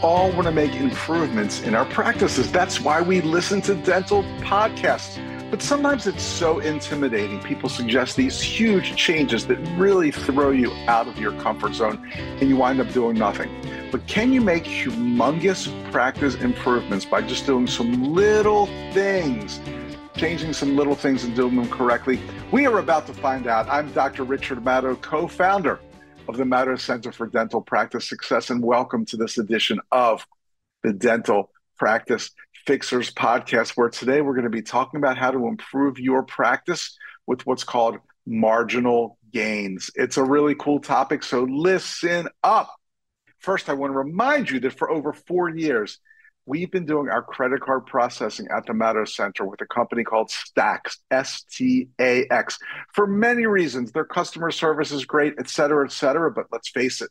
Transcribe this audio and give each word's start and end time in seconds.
All 0.00 0.30
want 0.30 0.44
to 0.44 0.52
make 0.52 0.76
improvements 0.76 1.60
in 1.62 1.74
our 1.74 1.84
practices. 1.86 2.52
That's 2.52 2.80
why 2.80 3.00
we 3.00 3.20
listen 3.20 3.60
to 3.62 3.74
dental 3.74 4.22
podcasts. 4.38 5.18
But 5.50 5.60
sometimes 5.60 6.06
it's 6.06 6.22
so 6.22 6.60
intimidating. 6.60 7.40
People 7.40 7.68
suggest 7.68 8.14
these 8.14 8.40
huge 8.40 8.94
changes 8.94 9.48
that 9.48 9.56
really 9.76 10.12
throw 10.12 10.50
you 10.50 10.70
out 10.86 11.08
of 11.08 11.18
your 11.18 11.32
comfort 11.40 11.74
zone 11.74 12.08
and 12.14 12.48
you 12.48 12.56
wind 12.56 12.80
up 12.80 12.92
doing 12.92 13.18
nothing. 13.18 13.50
But 13.90 14.06
can 14.06 14.32
you 14.32 14.40
make 14.40 14.62
humongous 14.62 15.66
practice 15.90 16.36
improvements 16.36 17.04
by 17.04 17.22
just 17.22 17.44
doing 17.44 17.66
some 17.66 18.14
little 18.14 18.66
things? 18.92 19.58
Changing 20.14 20.52
some 20.52 20.76
little 20.76 20.94
things 20.94 21.24
and 21.24 21.34
doing 21.34 21.56
them 21.56 21.68
correctly. 21.70 22.20
We 22.52 22.66
are 22.66 22.78
about 22.78 23.08
to 23.08 23.14
find 23.14 23.48
out. 23.48 23.68
I'm 23.68 23.90
Dr. 23.92 24.22
Richard 24.22 24.58
Madow, 24.58 25.00
co 25.00 25.26
founder 25.26 25.80
of 26.28 26.36
the 26.36 26.44
Madow 26.44 26.78
Center 26.78 27.10
for 27.10 27.26
Dental 27.26 27.62
Practice 27.62 28.06
Success, 28.06 28.50
and 28.50 28.62
welcome 28.62 29.06
to 29.06 29.16
this 29.16 29.38
edition 29.38 29.80
of 29.90 30.26
the 30.82 30.92
Dental 30.92 31.50
Practice 31.78 32.32
Fixers 32.66 33.10
podcast, 33.10 33.70
where 33.70 33.88
today 33.88 34.20
we're 34.20 34.34
going 34.34 34.44
to 34.44 34.50
be 34.50 34.60
talking 34.60 34.98
about 34.98 35.16
how 35.16 35.30
to 35.30 35.46
improve 35.46 35.98
your 35.98 36.22
practice 36.22 36.98
with 37.26 37.46
what's 37.46 37.64
called 37.64 37.96
marginal 38.26 39.16
gains. 39.32 39.90
It's 39.94 40.18
a 40.18 40.22
really 40.22 40.54
cool 40.54 40.80
topic, 40.80 41.22
so 41.22 41.44
listen 41.44 42.28
up. 42.44 42.74
First, 43.38 43.70
I 43.70 43.72
want 43.72 43.94
to 43.94 43.98
remind 43.98 44.50
you 44.50 44.60
that 44.60 44.76
for 44.76 44.90
over 44.90 45.14
four 45.14 45.48
years, 45.48 45.98
we've 46.48 46.70
been 46.70 46.86
doing 46.86 47.10
our 47.10 47.22
credit 47.22 47.60
card 47.60 47.84
processing 47.86 48.48
at 48.50 48.64
the 48.66 48.72
Madow 48.72 49.06
Center 49.06 49.44
with 49.44 49.60
a 49.60 49.66
company 49.66 50.02
called 50.02 50.30
Stax, 50.30 50.96
S 51.10 51.42
T 51.42 51.88
A 52.00 52.26
X. 52.30 52.58
For 52.94 53.06
many 53.06 53.46
reasons, 53.46 53.92
their 53.92 54.06
customer 54.06 54.50
service 54.50 54.90
is 54.90 55.04
great, 55.04 55.34
et 55.38 55.48
cetera, 55.48 55.84
et 55.84 55.92
cetera. 55.92 56.32
But 56.32 56.46
let's 56.50 56.70
face 56.70 57.02
it, 57.02 57.10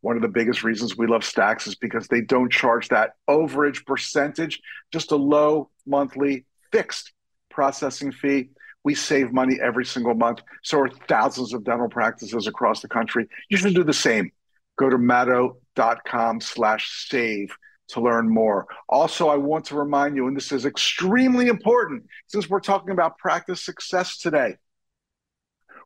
one 0.00 0.16
of 0.16 0.22
the 0.22 0.28
biggest 0.28 0.64
reasons 0.64 0.98
we 0.98 1.06
love 1.06 1.22
Stax 1.22 1.68
is 1.68 1.76
because 1.76 2.08
they 2.08 2.20
don't 2.20 2.52
charge 2.52 2.88
that 2.88 3.12
overage 3.30 3.86
percentage, 3.86 4.60
just 4.92 5.12
a 5.12 5.16
low 5.16 5.70
monthly 5.86 6.44
fixed 6.72 7.12
processing 7.50 8.10
fee. 8.10 8.50
We 8.82 8.94
save 8.94 9.32
money 9.32 9.58
every 9.62 9.86
single 9.86 10.14
month. 10.14 10.40
So 10.62 10.80
are 10.80 10.90
thousands 11.08 11.54
of 11.54 11.64
dental 11.64 11.88
practices 11.88 12.46
across 12.48 12.82
the 12.82 12.88
country. 12.88 13.28
You 13.48 13.56
should 13.56 13.74
do 13.74 13.84
the 13.84 13.94
same. 13.94 14.32
Go 14.76 14.90
to 14.90 14.98
madow.com 14.98 16.40
slash 16.40 17.06
save 17.08 17.56
to 17.94 18.00
learn 18.00 18.28
more. 18.28 18.66
Also, 18.88 19.28
I 19.28 19.36
want 19.36 19.64
to 19.66 19.76
remind 19.76 20.16
you, 20.16 20.28
and 20.28 20.36
this 20.36 20.52
is 20.52 20.66
extremely 20.66 21.48
important 21.48 22.04
since 22.26 22.48
we're 22.48 22.60
talking 22.60 22.90
about 22.90 23.18
practice 23.18 23.64
success 23.64 24.18
today. 24.18 24.56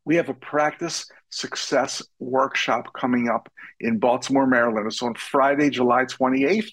We 0.05 0.17
have 0.17 0.29
a 0.29 0.35
practice 0.35 1.07
success 1.31 2.03
workshop 2.19 2.93
coming 2.95 3.29
up 3.29 3.51
in 3.81 3.99
Baltimore, 3.99 4.47
Maryland. 4.47 4.87
It's 4.87 5.03
on 5.03 5.15
Friday, 5.15 5.71
July 5.71 6.05
28th. 6.05 6.71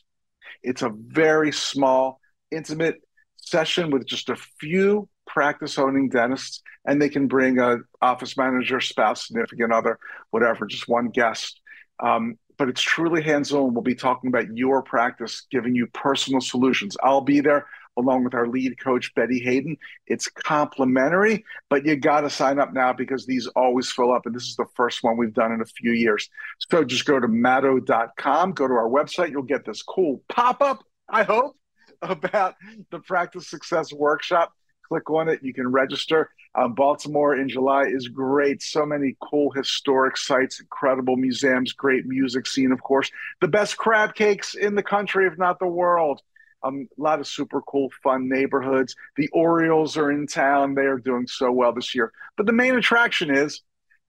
It's 0.63 0.81
a 0.81 0.91
very 0.95 1.51
small, 1.51 2.19
intimate 2.51 3.01
session 3.37 3.91
with 3.91 4.05
just 4.05 4.29
a 4.29 4.35
few 4.59 5.09
practice 5.27 5.77
owning 5.77 6.09
dentists, 6.09 6.61
and 6.85 7.01
they 7.01 7.09
can 7.09 7.27
bring 7.27 7.59
a 7.59 7.77
office 8.01 8.37
manager, 8.37 8.79
spouse, 8.79 9.27
significant 9.27 9.73
other, 9.73 9.99
whatever, 10.31 10.65
just 10.65 10.87
one 10.87 11.09
guest. 11.09 11.59
Um, 12.01 12.37
but 12.57 12.69
it's 12.69 12.81
truly 12.81 13.21
hands 13.21 13.51
on. 13.51 13.73
We'll 13.73 13.81
be 13.81 13.95
talking 13.95 14.27
about 14.27 14.55
your 14.55 14.81
practice, 14.81 15.45
giving 15.51 15.75
you 15.75 15.87
personal 15.87 16.41
solutions. 16.41 16.97
I'll 17.03 17.21
be 17.21 17.39
there 17.39 17.67
along 17.97 18.23
with 18.23 18.33
our 18.33 18.47
lead 18.47 18.79
coach, 18.79 19.13
Betty 19.15 19.39
Hayden. 19.39 19.77
It's 20.07 20.27
complimentary, 20.27 21.45
but 21.69 21.85
you 21.85 21.95
got 21.95 22.21
to 22.21 22.29
sign 22.29 22.59
up 22.59 22.73
now 22.73 22.93
because 22.93 23.25
these 23.25 23.47
always 23.47 23.91
fill 23.91 24.13
up. 24.13 24.25
And 24.25 24.35
this 24.35 24.47
is 24.47 24.55
the 24.55 24.65
first 24.75 25.03
one 25.03 25.17
we've 25.17 25.33
done 25.33 25.51
in 25.51 25.61
a 25.61 25.65
few 25.65 25.91
years. 25.91 26.29
So 26.69 26.83
just 26.83 27.05
go 27.05 27.19
to 27.19 27.27
madow.com, 27.27 28.51
go 28.51 28.67
to 28.67 28.73
our 28.73 28.89
website. 28.89 29.31
You'll 29.31 29.43
get 29.43 29.65
this 29.65 29.81
cool 29.81 30.21
pop 30.27 30.61
up, 30.61 30.83
I 31.09 31.23
hope, 31.23 31.55
about 32.01 32.55
the 32.91 32.99
Practice 32.99 33.49
Success 33.49 33.93
Workshop. 33.93 34.51
Click 34.87 35.09
on 35.09 35.29
it. 35.29 35.39
You 35.41 35.53
can 35.53 35.71
register. 35.71 36.29
Um, 36.55 36.73
Baltimore 36.73 37.35
in 37.35 37.49
July 37.49 37.85
is 37.87 38.07
great. 38.07 38.61
So 38.61 38.85
many 38.85 39.15
cool 39.21 39.51
historic 39.51 40.15
sites, 40.15 40.59
incredible 40.59 41.17
museums, 41.17 41.73
great 41.73 42.05
music 42.05 42.47
scene, 42.47 42.71
of 42.71 42.81
course. 42.81 43.09
The 43.41 43.47
best 43.47 43.77
crab 43.77 44.15
cakes 44.15 44.55
in 44.55 44.75
the 44.75 44.83
country, 44.83 45.27
if 45.27 45.37
not 45.37 45.59
the 45.59 45.67
world. 45.67 46.21
Um, 46.63 46.87
a 46.97 47.01
lot 47.01 47.19
of 47.19 47.27
super 47.27 47.61
cool, 47.61 47.89
fun 48.03 48.29
neighborhoods. 48.29 48.95
The 49.17 49.27
Orioles 49.33 49.97
are 49.97 50.11
in 50.11 50.27
town. 50.27 50.73
They 50.73 50.85
are 50.85 50.97
doing 50.97 51.27
so 51.27 51.51
well 51.51 51.73
this 51.73 51.93
year. 51.93 52.11
But 52.37 52.45
the 52.45 52.53
main 52.53 52.75
attraction 52.75 53.35
is 53.35 53.61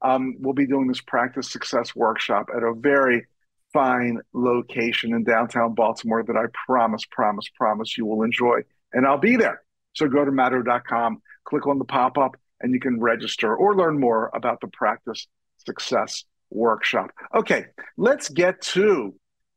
um, 0.02 0.36
we'll 0.38 0.54
be 0.54 0.66
doing 0.66 0.86
this 0.86 1.00
practice 1.00 1.50
success 1.50 1.94
workshop 1.94 2.48
at 2.54 2.62
a 2.62 2.72
very 2.74 3.26
fine 3.72 4.20
location 4.32 5.12
in 5.12 5.24
downtown 5.24 5.74
Baltimore 5.74 6.22
that 6.22 6.36
I 6.36 6.44
promise, 6.66 7.02
promise, 7.10 7.46
promise 7.56 7.98
you 7.98 8.06
will 8.06 8.22
enjoy. 8.22 8.60
And 8.92 9.06
I'll 9.06 9.18
be 9.18 9.36
there. 9.36 9.62
So 9.96 10.06
go 10.08 10.24
to 10.26 10.30
madow.com, 10.30 11.22
click 11.44 11.66
on 11.66 11.78
the 11.78 11.86
pop 11.86 12.18
up, 12.18 12.36
and 12.60 12.74
you 12.74 12.80
can 12.80 13.00
register 13.00 13.56
or 13.56 13.74
learn 13.74 13.98
more 13.98 14.30
about 14.34 14.60
the 14.60 14.68
Practice 14.68 15.26
Success 15.64 16.24
Workshop. 16.50 17.12
Okay, 17.34 17.64
let's 17.96 18.28
get 18.28 18.60
to 18.60 19.14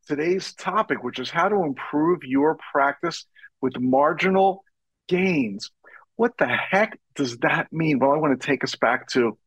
today's 0.08 0.54
topic, 0.54 1.04
which 1.04 1.20
is 1.20 1.30
how 1.30 1.50
to 1.50 1.66
improve 1.66 2.24
your 2.24 2.58
practice 2.72 3.26
with 3.62 3.78
marginal 3.78 4.64
gains. 5.10 5.72
What 6.16 6.38
the 6.38 6.48
heck 6.48 6.98
does 7.16 7.36
that 7.40 7.68
mean? 7.74 8.00
Well, 8.00 8.14
I 8.14 8.18
want 8.18 8.40
to 8.40 8.48
take 8.48 8.64
us 8.64 8.76
back 8.76 9.10
to 9.10 9.38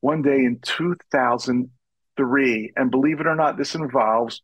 one 0.00 0.22
day 0.22 0.38
in 0.38 0.60
2003. 0.62 2.72
And 2.74 2.90
believe 2.90 3.20
it 3.20 3.26
or 3.26 3.36
not, 3.36 3.58
this 3.58 3.74
involves 3.74 4.40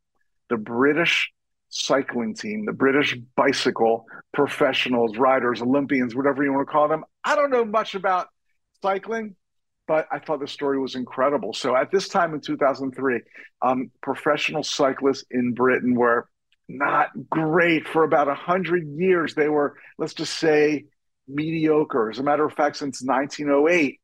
the 0.50 0.58
British 0.58 1.32
cycling 1.74 2.34
team, 2.34 2.64
the 2.64 2.72
British 2.72 3.16
bicycle 3.36 4.06
professionals, 4.32 5.16
riders, 5.16 5.60
Olympians, 5.60 6.14
whatever 6.14 6.42
you 6.44 6.52
want 6.52 6.66
to 6.66 6.72
call 6.72 6.88
them. 6.88 7.04
I 7.24 7.34
don't 7.34 7.50
know 7.50 7.64
much 7.64 7.94
about 7.94 8.28
cycling, 8.80 9.34
but 9.88 10.06
I 10.10 10.20
thought 10.20 10.40
the 10.40 10.46
story 10.46 10.78
was 10.78 10.94
incredible. 10.94 11.52
So 11.52 11.76
at 11.76 11.90
this 11.90 12.08
time 12.08 12.32
in 12.32 12.40
2003, 12.40 13.20
um, 13.62 13.90
professional 14.02 14.62
cyclists 14.62 15.24
in 15.30 15.52
Britain 15.52 15.94
were 15.94 16.28
not 16.68 17.10
great 17.28 17.86
for 17.88 18.04
about 18.04 18.28
100 18.28 18.86
years. 18.96 19.34
They 19.34 19.48
were, 19.48 19.76
let's 19.98 20.14
just 20.14 20.38
say, 20.38 20.84
mediocre. 21.26 22.10
As 22.10 22.18
a 22.18 22.22
matter 22.22 22.44
of 22.44 22.52
fact, 22.52 22.76
since 22.76 23.02
1908, 23.02 24.00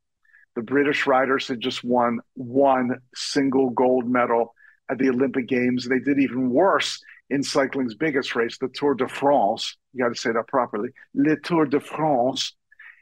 the 0.56 0.62
British 0.62 1.06
riders 1.06 1.46
had 1.46 1.60
just 1.60 1.84
won 1.84 2.18
one 2.34 2.96
single 3.14 3.70
gold 3.70 4.08
medal 4.08 4.54
at 4.90 4.98
the 4.98 5.08
Olympic 5.08 5.46
Games. 5.46 5.86
They 5.86 6.00
did 6.00 6.18
even 6.18 6.50
worse 6.50 7.00
in 7.30 7.42
cycling's 7.42 7.94
biggest 7.94 8.34
race, 8.34 8.58
the 8.58 8.68
Tour 8.68 8.94
de 8.94 9.08
France. 9.08 9.76
You 9.92 10.04
got 10.04 10.14
to 10.14 10.20
say 10.20 10.32
that 10.32 10.48
properly. 10.48 10.90
Le 11.14 11.36
Tour 11.36 11.66
de 11.66 11.80
France. 11.80 12.54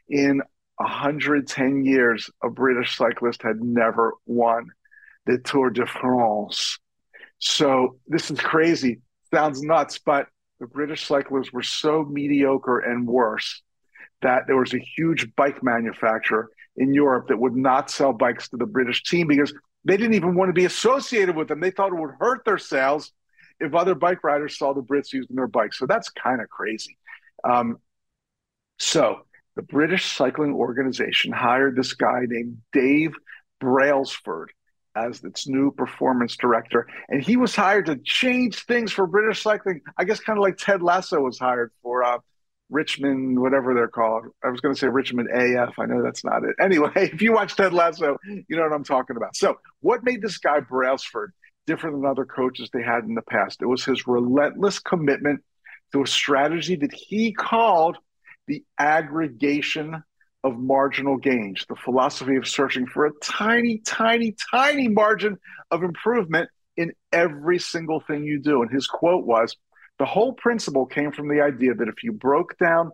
In 0.09 0.43
110 0.77 1.85
years, 1.85 2.31
a 2.43 2.49
British 2.49 2.97
cyclist 2.97 3.43
had 3.43 3.61
never 3.61 4.15
won 4.27 4.69
the 5.27 5.39
Tour 5.39 5.71
de 5.71 5.87
France. 5.87 6.79
So 7.39 7.99
this 8.07 8.31
is 8.31 8.39
crazy. 8.41 9.01
Sounds 9.33 9.63
nuts, 9.63 9.99
but 9.99 10.27
the 10.61 10.67
British 10.67 11.07
cyclists 11.07 11.53
were 11.53 11.63
so 11.63 12.05
mediocre 12.05 12.79
and 12.79 13.07
worse 13.07 13.63
that 14.23 14.43
there 14.47 14.57
was 14.57 14.75
a 14.75 14.79
huge 14.97 15.35
bike 15.37 15.63
manufacturer 15.63 16.51
in 16.77 16.93
Europe 16.93 17.29
that 17.29 17.39
would 17.39 17.57
not 17.57 17.91
sell 17.91 18.13
bikes 18.13 18.49
to 18.49 18.57
the 18.57 18.67
British 18.67 19.03
team 19.05 19.27
because 19.27 19.53
they 19.85 19.97
didn't 19.97 20.15
even 20.15 20.35
want 20.35 20.49
to 20.49 20.53
be 20.53 20.65
associated 20.65 21.37
with 21.37 21.49
them. 21.49 21.61
They 21.61 21.71
thought 21.71 21.93
it 21.93 22.01
would 22.01 22.15
hurt 22.19 22.45
their 22.45 22.59
sales 22.59 23.13
if 23.61 23.75
other 23.75 23.95
bike 23.95 24.23
riders 24.25 24.59
saw 24.59 24.73
the 24.73 24.83
Brits 24.83 25.13
using 25.13 25.37
their 25.37 25.47
bikes. 25.47 25.79
So 25.79 25.87
that's 25.87 26.11
kind 26.11 26.41
of 26.41 26.49
crazy. 26.49 26.97
Um, 27.45 27.79
so 28.79 29.21
the 29.57 29.63
British 29.63 30.13
Cycling 30.13 30.55
Organization 30.55 31.33
hired 31.33 31.77
this 31.77 31.95
guy 31.95 32.21
named 32.27 32.59
Dave 32.73 33.15
Brailsford 33.61 34.53
as 34.95 35.23
its 35.25 35.47
new 35.47 35.71
performance 35.71 36.37
director. 36.37 36.87
And 37.09 37.23
he 37.23 37.37
was 37.37 37.55
hired 37.55 37.87
to 37.87 37.97
change 38.05 38.65
things 38.65 38.93
for 38.93 39.07
British 39.07 39.43
cycling. 39.43 39.81
I 39.97 40.05
guess 40.05 40.21
kind 40.21 40.39
of 40.39 40.43
like 40.43 40.57
Ted 40.57 40.83
Lasso 40.83 41.21
was 41.21 41.39
hired 41.39 41.73
for 41.83 42.03
uh, 42.05 42.19
Richmond, 42.71 43.41
whatever 43.41 43.75
they're 43.75 43.89
called. 43.89 44.27
I 44.45 44.49
was 44.49 44.61
going 44.61 44.75
to 44.75 44.79
say 44.79 44.89
Richmond 44.89 45.29
AF. 45.33 45.79
I 45.79 45.87
know 45.87 46.03
that's 46.03 46.25
not 46.25 46.45
it. 46.45 46.55
Anyway, 46.61 46.91
if 46.97 47.23
you 47.23 47.33
watch 47.33 47.57
Ted 47.57 47.73
Lasso, 47.73 48.17
you 48.27 48.57
know 48.57 48.63
what 48.63 48.73
I'm 48.73 48.85
talking 48.85 49.17
about. 49.17 49.37
So, 49.37 49.59
what 49.81 50.05
made 50.05 50.23
this 50.23 50.39
guy 50.39 50.61
Brailsford 50.61 51.33
different 51.69 51.97
than 51.97 52.11
other 52.11 52.25
coaches 52.25 52.71
they 52.73 52.83
had 52.83 53.05
in 53.05 53.15
the 53.15 53.23
past. 53.23 53.61
It 53.61 53.67
was 53.67 53.85
his 53.85 54.07
relentless 54.07 54.79
commitment 54.79 55.45
to 55.93 56.03
a 56.03 56.07
strategy 56.07 56.77
that 56.77 56.93
he 56.95 57.33
called 57.33 57.99
the 58.47 58.65
aggregation 58.79 60.03
of 60.43 60.59
marginal 60.59 61.19
gains, 61.19 61.67
the 61.69 61.77
philosophy 61.77 62.37
of 62.37 62.49
searching 62.49 62.87
for 62.87 63.05
a 63.05 63.13
tiny, 63.23 63.83
tiny, 63.85 64.35
tiny 64.51 64.89
margin 64.89 65.37
of 65.71 65.83
improvement 65.83 66.49
in 66.79 66.93
every 67.13 67.59
single 67.59 68.01
thing 68.01 68.25
you 68.25 68.41
do. 68.41 68.63
And 68.63 68.71
his 68.71 68.87
quote 68.87 69.27
was 69.27 69.55
the 69.99 70.07
whole 70.07 70.33
principle 70.33 70.87
came 70.87 71.13
from 71.13 71.29
the 71.29 71.43
idea 71.43 71.75
that 71.75 71.89
if 71.89 72.03
you 72.03 72.13
broke 72.13 72.57
down 72.57 72.93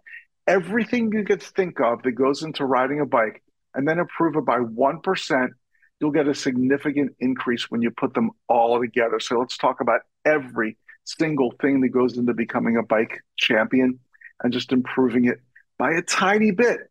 everything 0.48 1.12
you 1.12 1.22
could 1.22 1.42
think 1.42 1.80
of 1.80 2.02
that 2.02 2.12
goes 2.12 2.42
into 2.42 2.64
riding 2.64 3.00
a 3.00 3.06
bike 3.06 3.40
and 3.74 3.86
then 3.86 4.00
improve 4.00 4.34
it 4.34 4.44
by 4.44 4.58
1%, 4.58 5.48
you'll 6.00 6.10
get 6.10 6.28
a 6.28 6.34
significant 6.34 7.14
increase 7.20 7.70
when 7.70 7.82
you 7.82 7.90
put 7.90 8.14
them 8.14 8.30
all 8.48 8.80
together. 8.80 9.20
So 9.20 9.38
let's 9.38 9.56
talk 9.56 9.80
about 9.80 10.00
every 10.24 10.76
single 11.04 11.52
thing 11.60 11.80
that 11.82 11.88
goes 11.88 12.16
into 12.16 12.34
becoming 12.34 12.76
a 12.76 12.82
bike 12.82 13.20
champion 13.36 13.98
and 14.42 14.52
just 14.52 14.72
improving 14.72 15.26
it 15.26 15.40
by 15.78 15.92
a 15.92 16.02
tiny 16.02 16.50
bit. 16.50 16.90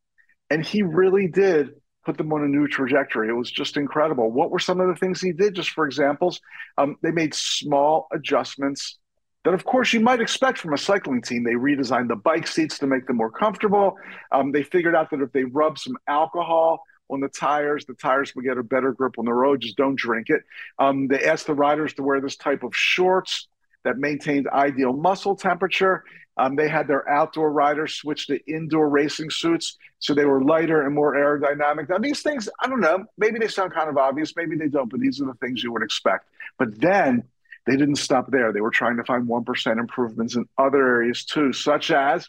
And 0.49 0.65
he 0.65 0.83
really 0.83 1.27
did 1.27 1.75
put 2.05 2.17
them 2.17 2.31
on 2.33 2.43
a 2.43 2.47
new 2.47 2.67
trajectory. 2.67 3.29
It 3.29 3.33
was 3.33 3.49
just 3.49 3.77
incredible. 3.77 4.31
What 4.31 4.51
were 4.51 4.59
some 4.59 4.79
of 4.79 4.87
the 4.87 4.95
things 4.95 5.21
he 5.21 5.31
did? 5.31 5.55
Just 5.55 5.71
for 5.71 5.85
examples, 5.85 6.41
um, 6.77 6.97
they 7.01 7.11
made 7.11 7.33
small 7.33 8.07
adjustments 8.11 8.97
that, 9.45 9.53
of 9.53 9.65
course, 9.65 9.93
you 9.93 9.99
might 9.99 10.21
expect 10.21 10.57
from 10.57 10.73
a 10.73 10.77
cycling 10.77 11.21
team. 11.21 11.43
They 11.43 11.53
redesigned 11.53 12.07
the 12.07 12.15
bike 12.15 12.47
seats 12.47 12.79
to 12.79 12.87
make 12.87 13.07
them 13.07 13.17
more 13.17 13.31
comfortable. 13.31 13.97
Um, 14.31 14.51
they 14.51 14.63
figured 14.63 14.95
out 14.95 15.11
that 15.11 15.21
if 15.21 15.31
they 15.31 15.43
rub 15.43 15.77
some 15.77 15.97
alcohol 16.07 16.83
on 17.09 17.19
the 17.19 17.27
tires, 17.27 17.85
the 17.85 17.93
tires 17.93 18.33
will 18.35 18.43
get 18.43 18.57
a 18.57 18.63
better 18.63 18.91
grip 18.91 19.19
on 19.19 19.25
the 19.25 19.33
road. 19.33 19.61
Just 19.61 19.77
don't 19.77 19.95
drink 19.95 20.29
it. 20.29 20.41
Um, 20.79 21.07
they 21.07 21.23
asked 21.23 21.47
the 21.47 21.53
riders 21.53 21.93
to 21.95 22.03
wear 22.03 22.21
this 22.21 22.35
type 22.35 22.63
of 22.63 22.75
shorts 22.75 23.47
that 23.83 23.97
maintained 23.97 24.47
ideal 24.47 24.93
muscle 24.93 25.35
temperature. 25.35 26.03
Um, 26.37 26.55
they 26.55 26.67
had 26.67 26.87
their 26.87 27.07
outdoor 27.07 27.51
riders 27.51 27.93
switch 27.93 28.27
to 28.27 28.39
indoor 28.51 28.89
racing 28.89 29.29
suits, 29.29 29.77
so 29.99 30.13
they 30.13 30.25
were 30.25 30.43
lighter 30.43 30.81
and 30.83 30.95
more 30.95 31.13
aerodynamic. 31.13 31.89
Now, 31.89 31.99
these 31.99 32.21
things, 32.21 32.49
I 32.59 32.67
don't 32.67 32.79
know, 32.79 33.05
maybe 33.17 33.37
they 33.37 33.47
sound 33.47 33.73
kind 33.73 33.89
of 33.89 33.97
obvious, 33.97 34.33
maybe 34.35 34.55
they 34.55 34.67
don't, 34.67 34.89
but 34.89 34.99
these 34.99 35.21
are 35.21 35.25
the 35.25 35.35
things 35.35 35.63
you 35.63 35.71
would 35.71 35.83
expect. 35.83 36.27
But 36.57 36.79
then 36.79 37.23
they 37.67 37.77
didn't 37.77 37.97
stop 37.97 38.31
there. 38.31 38.51
They 38.51 38.61
were 38.61 38.71
trying 38.71 38.97
to 38.97 39.03
find 39.03 39.27
1% 39.27 39.79
improvements 39.79 40.35
in 40.35 40.47
other 40.57 40.85
areas 40.87 41.23
too, 41.23 41.53
such 41.53 41.91
as 41.91 42.27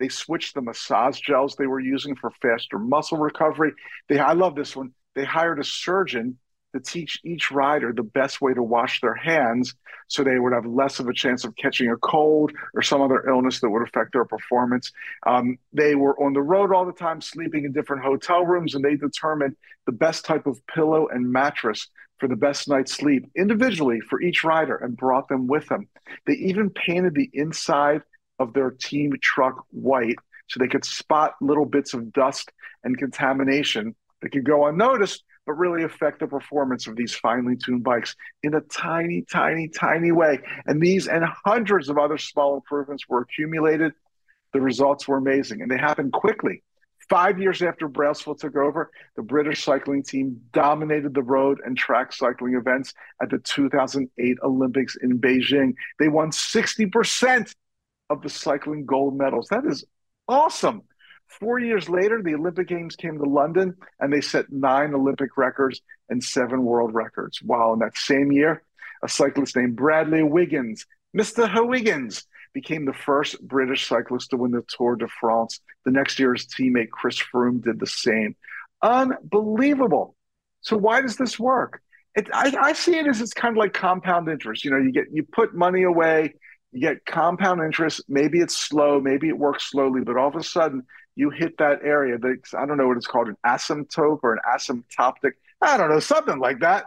they 0.00 0.08
switched 0.08 0.54
the 0.54 0.62
massage 0.62 1.20
gels 1.20 1.54
they 1.54 1.66
were 1.66 1.78
using 1.78 2.16
for 2.16 2.30
faster 2.42 2.78
muscle 2.78 3.18
recovery. 3.18 3.72
They, 4.08 4.18
I 4.18 4.32
love 4.32 4.56
this 4.56 4.74
one. 4.74 4.92
They 5.14 5.24
hired 5.24 5.60
a 5.60 5.64
surgeon 5.64 6.38
to 6.74 6.80
teach 6.80 7.20
each 7.24 7.50
rider 7.50 7.92
the 7.92 8.02
best 8.02 8.40
way 8.40 8.54
to 8.54 8.62
wash 8.62 9.00
their 9.00 9.14
hands 9.14 9.74
so 10.08 10.24
they 10.24 10.38
would 10.38 10.52
have 10.52 10.66
less 10.66 11.00
of 11.00 11.08
a 11.08 11.12
chance 11.12 11.44
of 11.44 11.54
catching 11.56 11.90
a 11.90 11.96
cold 11.96 12.52
or 12.74 12.82
some 12.82 13.02
other 13.02 13.28
illness 13.28 13.60
that 13.60 13.70
would 13.70 13.82
affect 13.82 14.12
their 14.12 14.24
performance. 14.24 14.90
Um, 15.26 15.58
they 15.72 15.94
were 15.94 16.18
on 16.20 16.32
the 16.32 16.42
road 16.42 16.72
all 16.72 16.86
the 16.86 16.92
time, 16.92 17.20
sleeping 17.20 17.64
in 17.64 17.72
different 17.72 18.02
hotel 18.02 18.44
rooms, 18.44 18.74
and 18.74 18.84
they 18.84 18.96
determined 18.96 19.56
the 19.86 19.92
best 19.92 20.24
type 20.24 20.46
of 20.46 20.64
pillow 20.66 21.08
and 21.08 21.30
mattress 21.30 21.88
for 22.18 22.28
the 22.28 22.36
best 22.36 22.68
night's 22.68 22.92
sleep 22.92 23.30
individually 23.36 24.00
for 24.00 24.20
each 24.20 24.44
rider 24.44 24.76
and 24.76 24.96
brought 24.96 25.28
them 25.28 25.46
with 25.46 25.66
them. 25.68 25.88
They 26.26 26.34
even 26.34 26.70
painted 26.70 27.14
the 27.14 27.30
inside 27.32 28.02
of 28.40 28.52
their 28.52 28.72
team 28.72 29.12
truck 29.22 29.64
white 29.70 30.16
so 30.48 30.58
they 30.58 30.66
could 30.66 30.84
spot 30.84 31.34
little 31.40 31.66
bits 31.66 31.94
of 31.94 32.12
dust 32.12 32.50
and 32.82 32.98
contamination 32.98 33.94
that 34.20 34.30
could 34.30 34.44
go 34.44 34.66
unnoticed 34.66 35.22
but 35.46 35.52
really 35.54 35.84
affect 35.84 36.20
the 36.20 36.26
performance 36.26 36.86
of 36.86 36.96
these 36.96 37.14
finely 37.14 37.56
tuned 37.56 37.82
bikes 37.82 38.14
in 38.42 38.54
a 38.54 38.60
tiny, 38.60 39.22
tiny, 39.22 39.68
tiny 39.68 40.12
way. 40.12 40.38
And 40.66 40.80
these 40.80 41.08
and 41.08 41.24
hundreds 41.44 41.88
of 41.88 41.98
other 41.98 42.18
small 42.18 42.54
improvements 42.56 43.08
were 43.08 43.22
accumulated. 43.22 43.92
The 44.52 44.60
results 44.60 45.08
were 45.08 45.16
amazing 45.16 45.62
and 45.62 45.70
they 45.70 45.78
happened 45.78 46.12
quickly. 46.12 46.62
Five 47.08 47.40
years 47.40 47.62
after 47.62 47.88
Brailsford 47.88 48.38
took 48.38 48.56
over, 48.56 48.90
the 49.16 49.22
British 49.22 49.64
cycling 49.64 50.04
team 50.04 50.40
dominated 50.52 51.14
the 51.14 51.22
road 51.22 51.58
and 51.64 51.76
track 51.76 52.12
cycling 52.12 52.54
events 52.54 52.94
at 53.20 53.30
the 53.30 53.38
2008 53.38 54.38
Olympics 54.44 54.96
in 55.02 55.18
Beijing. 55.18 55.74
They 55.98 56.08
won 56.08 56.30
60% 56.30 57.52
of 58.10 58.22
the 58.22 58.28
cycling 58.28 58.84
gold 58.84 59.16
medals. 59.16 59.48
That 59.48 59.64
is 59.64 59.84
awesome. 60.28 60.82
Four 61.28 61.60
years 61.60 61.88
later, 61.88 62.20
the 62.22 62.34
Olympic 62.34 62.68
Games 62.68 62.96
came 62.96 63.16
to 63.18 63.24
London 63.24 63.76
and 64.00 64.12
they 64.12 64.20
set 64.20 64.50
nine 64.50 64.94
Olympic 64.94 65.36
records 65.36 65.80
and 66.08 66.22
seven 66.22 66.64
world 66.64 66.92
records. 66.92 67.40
Wow. 67.40 67.72
In 67.72 67.78
that 67.78 67.96
same 67.96 68.32
year, 68.32 68.62
a 69.02 69.08
cyclist 69.08 69.56
named 69.56 69.76
Bradley 69.76 70.24
Wiggins, 70.24 70.86
Mr. 71.16 71.66
Wiggins, 71.66 72.24
became 72.52 72.84
the 72.84 72.92
first 72.92 73.40
British 73.46 73.86
cyclist 73.86 74.30
to 74.30 74.36
win 74.36 74.50
the 74.50 74.64
Tour 74.76 74.96
de 74.96 75.06
France. 75.06 75.60
The 75.84 75.92
next 75.92 76.18
year, 76.18 76.34
his 76.34 76.46
teammate 76.46 76.90
Chris 76.90 77.22
Froome 77.32 77.62
did 77.62 77.78
the 77.78 77.86
same. 77.86 78.34
Unbelievable. 78.82 80.16
So 80.62 80.76
why 80.76 81.00
does 81.00 81.16
this 81.16 81.38
work? 81.38 81.80
It, 82.16 82.28
I, 82.34 82.52
I 82.60 82.72
see 82.72 82.98
it 82.98 83.06
as 83.06 83.20
it's 83.20 83.32
kind 83.32 83.56
of 83.56 83.58
like 83.58 83.72
compound 83.72 84.28
interest. 84.28 84.64
You 84.64 84.72
know, 84.72 84.78
you 84.78 84.90
get 84.90 85.06
you 85.12 85.22
put 85.22 85.54
money 85.54 85.84
away, 85.84 86.34
you 86.72 86.80
get 86.80 87.04
compound 87.04 87.60
interest. 87.62 88.02
Maybe 88.08 88.40
it's 88.40 88.56
slow, 88.56 89.00
maybe 89.00 89.28
it 89.28 89.38
works 89.38 89.70
slowly, 89.70 90.02
but 90.02 90.16
all 90.16 90.28
of 90.28 90.36
a 90.36 90.42
sudden 90.42 90.84
you 91.16 91.30
hit 91.30 91.58
that 91.58 91.80
area 91.82 92.16
I 92.16 92.66
don't 92.66 92.76
know 92.76 92.86
what 92.86 92.96
it's 92.96 93.06
called, 93.06 93.28
an 93.28 93.36
asymptote 93.44 94.20
or 94.22 94.34
an 94.34 94.40
asymptotic, 94.54 95.32
I 95.60 95.76
don't 95.76 95.90
know, 95.90 96.00
something 96.00 96.38
like 96.38 96.60
that. 96.60 96.84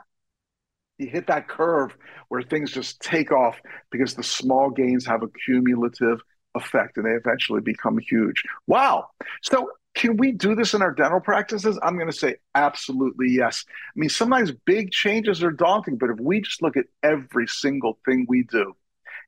You 0.97 1.07
hit 1.07 1.27
that 1.27 1.47
curve 1.47 1.95
where 2.29 2.41
things 2.41 2.71
just 2.71 3.01
take 3.01 3.31
off 3.31 3.57
because 3.91 4.13
the 4.13 4.23
small 4.23 4.69
gains 4.69 5.05
have 5.05 5.23
a 5.23 5.27
cumulative 5.45 6.21
effect 6.55 6.97
and 6.97 7.05
they 7.05 7.11
eventually 7.11 7.61
become 7.61 7.97
huge. 7.97 8.43
Wow. 8.67 9.07
So 9.41 9.71
can 9.95 10.17
we 10.17 10.31
do 10.31 10.55
this 10.55 10.73
in 10.73 10.81
our 10.81 10.93
dental 10.93 11.19
practices? 11.19 11.77
I'm 11.83 11.95
going 11.95 12.09
to 12.09 12.17
say 12.17 12.35
absolutely 12.55 13.29
yes. 13.29 13.65
I 13.67 13.99
mean, 13.99 14.09
sometimes 14.09 14.51
big 14.65 14.91
changes 14.91 15.43
are 15.43 15.51
daunting, 15.51 15.97
but 15.97 16.09
if 16.09 16.19
we 16.19 16.41
just 16.41 16.61
look 16.61 16.77
at 16.77 16.85
every 17.01 17.47
single 17.47 17.99
thing 18.05 18.25
we 18.29 18.43
do 18.43 18.75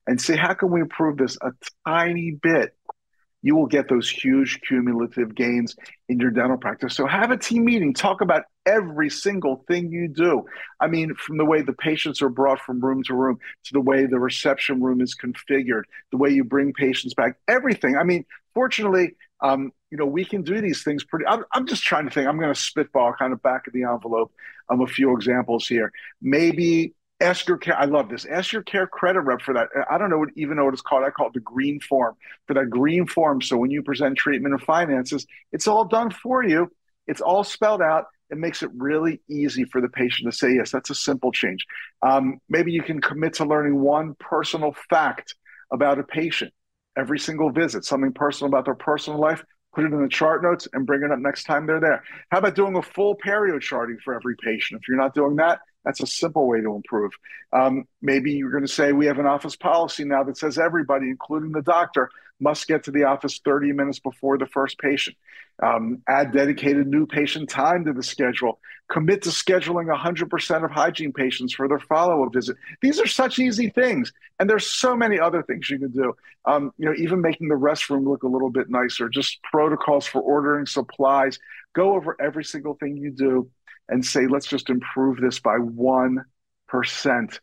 and 0.08 0.20
say, 0.20 0.36
how 0.36 0.54
can 0.54 0.72
we 0.72 0.82
improve 0.82 1.18
this 1.18 1.38
a 1.42 1.52
tiny 1.86 2.32
bit? 2.32 2.76
you 3.46 3.56
will 3.56 3.68
get 3.68 3.88
those 3.88 4.10
huge 4.10 4.60
cumulative 4.68 5.36
gains 5.36 5.76
in 6.10 6.20
your 6.20 6.32
dental 6.32 6.58
practice. 6.58 6.96
So 6.96 7.06
have 7.06 7.30
a 7.30 7.38
team 7.38 7.66
meeting, 7.66 7.94
talk 7.94 8.22
about 8.22 8.42
every 8.66 9.08
single 9.08 9.64
thing 9.68 9.92
you 9.92 10.08
do. 10.08 10.46
I 10.80 10.88
mean, 10.88 11.14
from 11.14 11.38
the 11.38 11.46
way 11.46 11.62
the 11.62 11.74
patients 11.74 12.24
are 12.24 12.30
brought 12.30 12.60
from 12.60 12.84
room 12.84 13.04
to 13.04 13.14
room 13.14 13.38
to 13.66 13.74
the 13.74 13.82
way 13.82 14.08
the 14.08 14.18
reception 14.18 14.82
room 14.82 15.00
is 15.00 15.16
configured, 15.16 15.84
the 16.10 16.18
way 16.18 16.32
you 16.32 16.44
bring 16.44 16.74
patients 16.74 17.14
back, 17.14 17.38
everything. 17.48 17.96
I 17.96 18.04
mean, 18.04 18.26
fortunately, 18.56 19.16
um, 19.42 19.72
you 19.92 20.00
know, 20.00 20.08
we 20.08 20.26
can 20.26 20.42
do 20.42 20.60
these 20.60 20.82
things 20.82 21.04
pretty. 21.04 21.28
I'm, 21.28 21.44
I'm 21.54 21.68
just 21.68 21.84
trying 21.84 22.06
to 22.06 22.12
think. 22.12 22.28
I'm 22.28 22.40
going 22.40 22.52
to 22.52 22.60
spitball 22.60 23.14
kind 23.14 23.32
of 23.32 23.44
back 23.44 23.68
of 23.68 23.74
the 23.74 23.84
envelope 23.84 24.34
of 24.70 24.80
a 24.82 24.88
few 24.88 25.16
examples 25.16 25.68
here. 25.68 25.92
Maybe 26.20 26.96
ask 27.20 27.48
your 27.48 27.58
care. 27.58 27.78
I 27.78 27.86
love 27.86 28.10
this. 28.10 28.26
Ask 28.26 28.52
your 28.52 28.64
care 28.64 28.88
credit 28.88 29.22
rep 29.22 29.42
for 29.42 29.54
that. 29.54 29.70
I 29.90 29.98
don't 29.98 30.10
know 30.10 30.18
what, 30.18 30.30
even 30.36 30.58
know 30.58 30.66
what 30.66 30.74
it's 30.74 30.82
called. 30.82 31.04
I 31.04 31.10
call 31.10 31.28
it 31.28 31.34
the 31.34 31.40
green 31.40 31.80
form 31.80 32.16
for 32.48 32.54
that 32.56 32.70
green 32.70 33.08
form. 33.08 33.42
So 33.42 33.58
when 33.58 33.72
you 33.72 33.84
present 33.84 34.18
treatment 34.18 34.54
and 34.54 34.64
finances, 34.64 35.26
it's 35.52 35.68
all 35.68 35.86
done 35.86 36.12
for 36.12 36.44
you. 36.44 36.72
It's 37.08 37.22
all 37.22 37.44
spelled 37.44 37.82
out. 37.82 38.06
It 38.30 38.38
makes 38.38 38.64
it 38.64 38.72
really 38.76 39.22
easy 39.30 39.66
for 39.66 39.82
the 39.82 39.90
patient 39.90 40.32
to 40.32 40.38
say 40.38 40.56
yes. 40.56 40.72
That's 40.72 40.90
a 40.90 40.96
simple 40.96 41.32
change. 41.32 41.66
Um, 42.02 42.40
maybe 42.50 42.72
you 42.72 42.82
can 42.82 43.00
commit 43.00 43.36
to 43.36 43.46
learning 43.46 43.80
one 43.80 44.16
personal 44.20 44.76
fact 44.90 45.36
about 45.72 46.00
a 46.00 46.04
patient 46.04 46.52
every 46.98 47.20
single 47.20 47.52
visit, 47.52 47.84
something 47.86 48.14
personal 48.14 48.48
about 48.50 48.66
their 48.66 48.76
personal 48.76 49.20
life. 49.20 49.44
Put 49.74 49.84
it 49.84 49.92
in 49.92 50.02
the 50.02 50.08
chart 50.08 50.42
notes 50.42 50.68
and 50.72 50.86
bring 50.86 51.04
it 51.04 51.12
up 51.12 51.20
next 51.20 51.44
time 51.44 51.68
they're 51.68 51.82
there. 51.82 52.04
How 52.32 52.38
about 52.38 52.56
doing 52.56 52.78
a 52.78 52.82
full 52.82 53.18
perio 53.18 53.60
charting 53.60 53.98
for 54.04 54.16
every 54.16 54.36
patient? 54.42 54.80
If 54.82 54.88
you're 54.88 54.98
not 54.98 55.14
doing 55.14 55.36
that, 55.36 55.60
that's 55.86 56.02
a 56.02 56.08
simple 56.08 56.48
way 56.48 56.62
to 56.62 56.76
improve. 56.76 57.12
Um, 57.54 57.88
maybe 58.02 58.34
you're 58.34 58.52
going 58.52 58.66
to 58.66 58.72
say 58.72 58.92
we 58.92 59.06
have 59.06 59.20
an 59.20 59.28
office 59.28 59.56
policy 59.56 60.04
now 60.04 60.24
that 60.24 60.38
says 60.38 60.58
everybody, 60.58 61.10
including 61.10 61.52
the 61.52 61.62
doctor, 61.62 62.10
must 62.40 62.68
get 62.68 62.84
to 62.84 62.92
the 62.92 63.04
office 63.04 63.40
30 63.46 63.72
minutes 63.72 64.00
before 64.00 64.38
the 64.38 64.48
first 64.48 64.78
patient. 64.80 65.16
Um, 65.64 66.02
add 66.10 66.34
dedicated 66.34 66.86
new 66.86 67.06
patient 67.06 67.50
time 67.50 67.86
to 67.86 67.94
the 67.94 68.04
schedule. 68.04 68.60
Commit 68.92 69.22
to 69.22 69.30
scheduling 69.30 69.88
100% 69.96 70.66
of 70.66 70.72
hygiene 70.72 71.14
patients 71.14 71.54
for 71.54 71.70
their 71.70 71.80
follow-up 71.80 72.34
visit. 72.34 72.58
These 72.82 73.00
are 73.00 73.08
such 73.08 73.40
easy 73.40 73.70
things, 73.70 74.12
and 74.38 74.50
there's 74.50 74.68
so 74.68 74.98
many 74.98 75.18
other 75.18 75.44
things 75.44 75.70
you 75.70 75.80
can 75.80 75.92
do. 75.92 76.14
Um, 76.44 76.72
you 76.78 76.86
know, 76.86 76.94
even 76.98 77.22
making 77.22 77.48
the 77.48 77.56
restroom 77.56 78.06
look 78.06 78.24
a 78.24 78.28
little 78.28 78.50
bit 78.50 78.70
nicer. 78.70 79.08
Just 79.08 79.42
protocols 79.44 80.06
for 80.06 80.22
ordering 80.22 80.66
supplies. 80.66 81.40
Go 81.74 81.96
over 81.96 82.18
every 82.22 82.44
single 82.44 82.74
thing 82.74 82.98
you 82.98 83.12
do 83.12 83.50
and 83.90 84.06
say, 84.06 84.28
let's 84.28 84.48
just 84.48 84.70
improve 84.70 85.20
this 85.20 85.40
by 85.40 85.58
1%. 85.58 87.40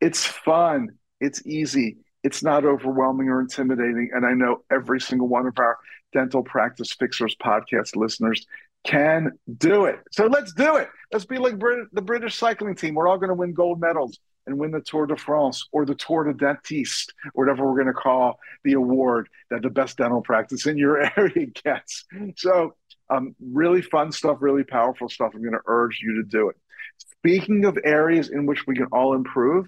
It's 0.00 0.24
fun, 0.24 0.88
it's 1.20 1.46
easy, 1.46 1.98
it's 2.22 2.42
not 2.42 2.64
overwhelming 2.64 3.28
or 3.28 3.40
intimidating. 3.40 4.10
And 4.12 4.26
I 4.26 4.32
know 4.32 4.64
every 4.70 5.00
single 5.00 5.28
one 5.28 5.46
of 5.46 5.58
our 5.58 5.78
Dental 6.12 6.42
Practice 6.42 6.92
Fixers 6.92 7.36
podcast 7.36 7.96
listeners 7.96 8.46
can 8.84 9.32
do 9.58 9.86
it. 9.86 9.98
So 10.10 10.26
let's 10.26 10.52
do 10.52 10.76
it. 10.76 10.88
Let's 11.12 11.24
be 11.24 11.38
like 11.38 11.58
Brit- 11.58 11.88
the 11.92 12.02
British 12.02 12.36
cycling 12.36 12.76
team. 12.76 12.94
We're 12.94 13.08
all 13.08 13.18
going 13.18 13.28
to 13.28 13.34
win 13.34 13.54
gold 13.54 13.80
medals 13.80 14.18
and 14.46 14.58
win 14.58 14.70
the 14.70 14.80
Tour 14.80 15.06
de 15.06 15.16
France 15.16 15.66
or 15.72 15.86
the 15.86 15.94
Tour 15.94 16.24
de 16.24 16.34
Dentiste, 16.34 17.12
whatever 17.32 17.64
we're 17.64 17.82
going 17.82 17.94
to 17.94 17.94
call 17.94 18.38
the 18.62 18.74
award 18.74 19.28
that 19.50 19.62
the 19.62 19.70
best 19.70 19.96
dental 19.96 20.20
practice 20.20 20.66
in 20.66 20.76
your 20.76 21.00
area 21.16 21.46
gets. 21.64 22.04
So, 22.36 22.74
um, 23.10 23.34
really 23.40 23.82
fun 23.82 24.12
stuff, 24.12 24.38
really 24.40 24.64
powerful 24.64 25.08
stuff. 25.08 25.32
I'm 25.34 25.42
going 25.42 25.52
to 25.52 25.60
urge 25.66 26.00
you 26.02 26.16
to 26.16 26.22
do 26.22 26.48
it. 26.48 26.56
Speaking 26.98 27.64
of 27.64 27.78
areas 27.84 28.30
in 28.30 28.46
which 28.46 28.66
we 28.66 28.76
can 28.76 28.86
all 28.92 29.14
improve, 29.14 29.66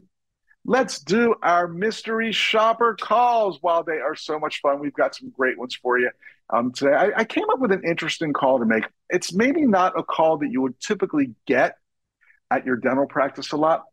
let's 0.64 1.00
do 1.00 1.35
our 1.43 1.69
mystery 1.69 2.33
shopper 2.33 2.97
calls 3.00 3.59
while 3.61 3.85
they 3.85 3.99
are 3.99 4.14
so 4.14 4.38
much 4.38 4.61
fun. 4.61 4.81
We've 4.81 4.93
got 4.93 5.14
some 5.14 5.31
great 5.31 5.59
ones 5.59 5.75
for 5.75 5.99
you 5.99 6.11
um, 6.50 6.73
today. 6.73 6.95
I, 6.95 7.21
I 7.21 7.25
came 7.25 7.49
up 7.50 7.59
with 7.59 7.73
an 7.73 7.83
interesting 7.85 8.33
call 8.33 8.59
to 8.59 8.66
make. 8.66 8.85
It's 9.11 9.33
maybe 9.33 9.62
not 9.62 9.99
a 9.99 10.02
call 10.02 10.38
that 10.38 10.50
you 10.50 10.61
would 10.62 10.78
typically 10.81 11.35
get 11.47 11.76
at 12.50 12.64
your 12.64 12.76
dental 12.76 13.07
practice 13.07 13.52
a 13.52 13.57
lot, 13.57 13.85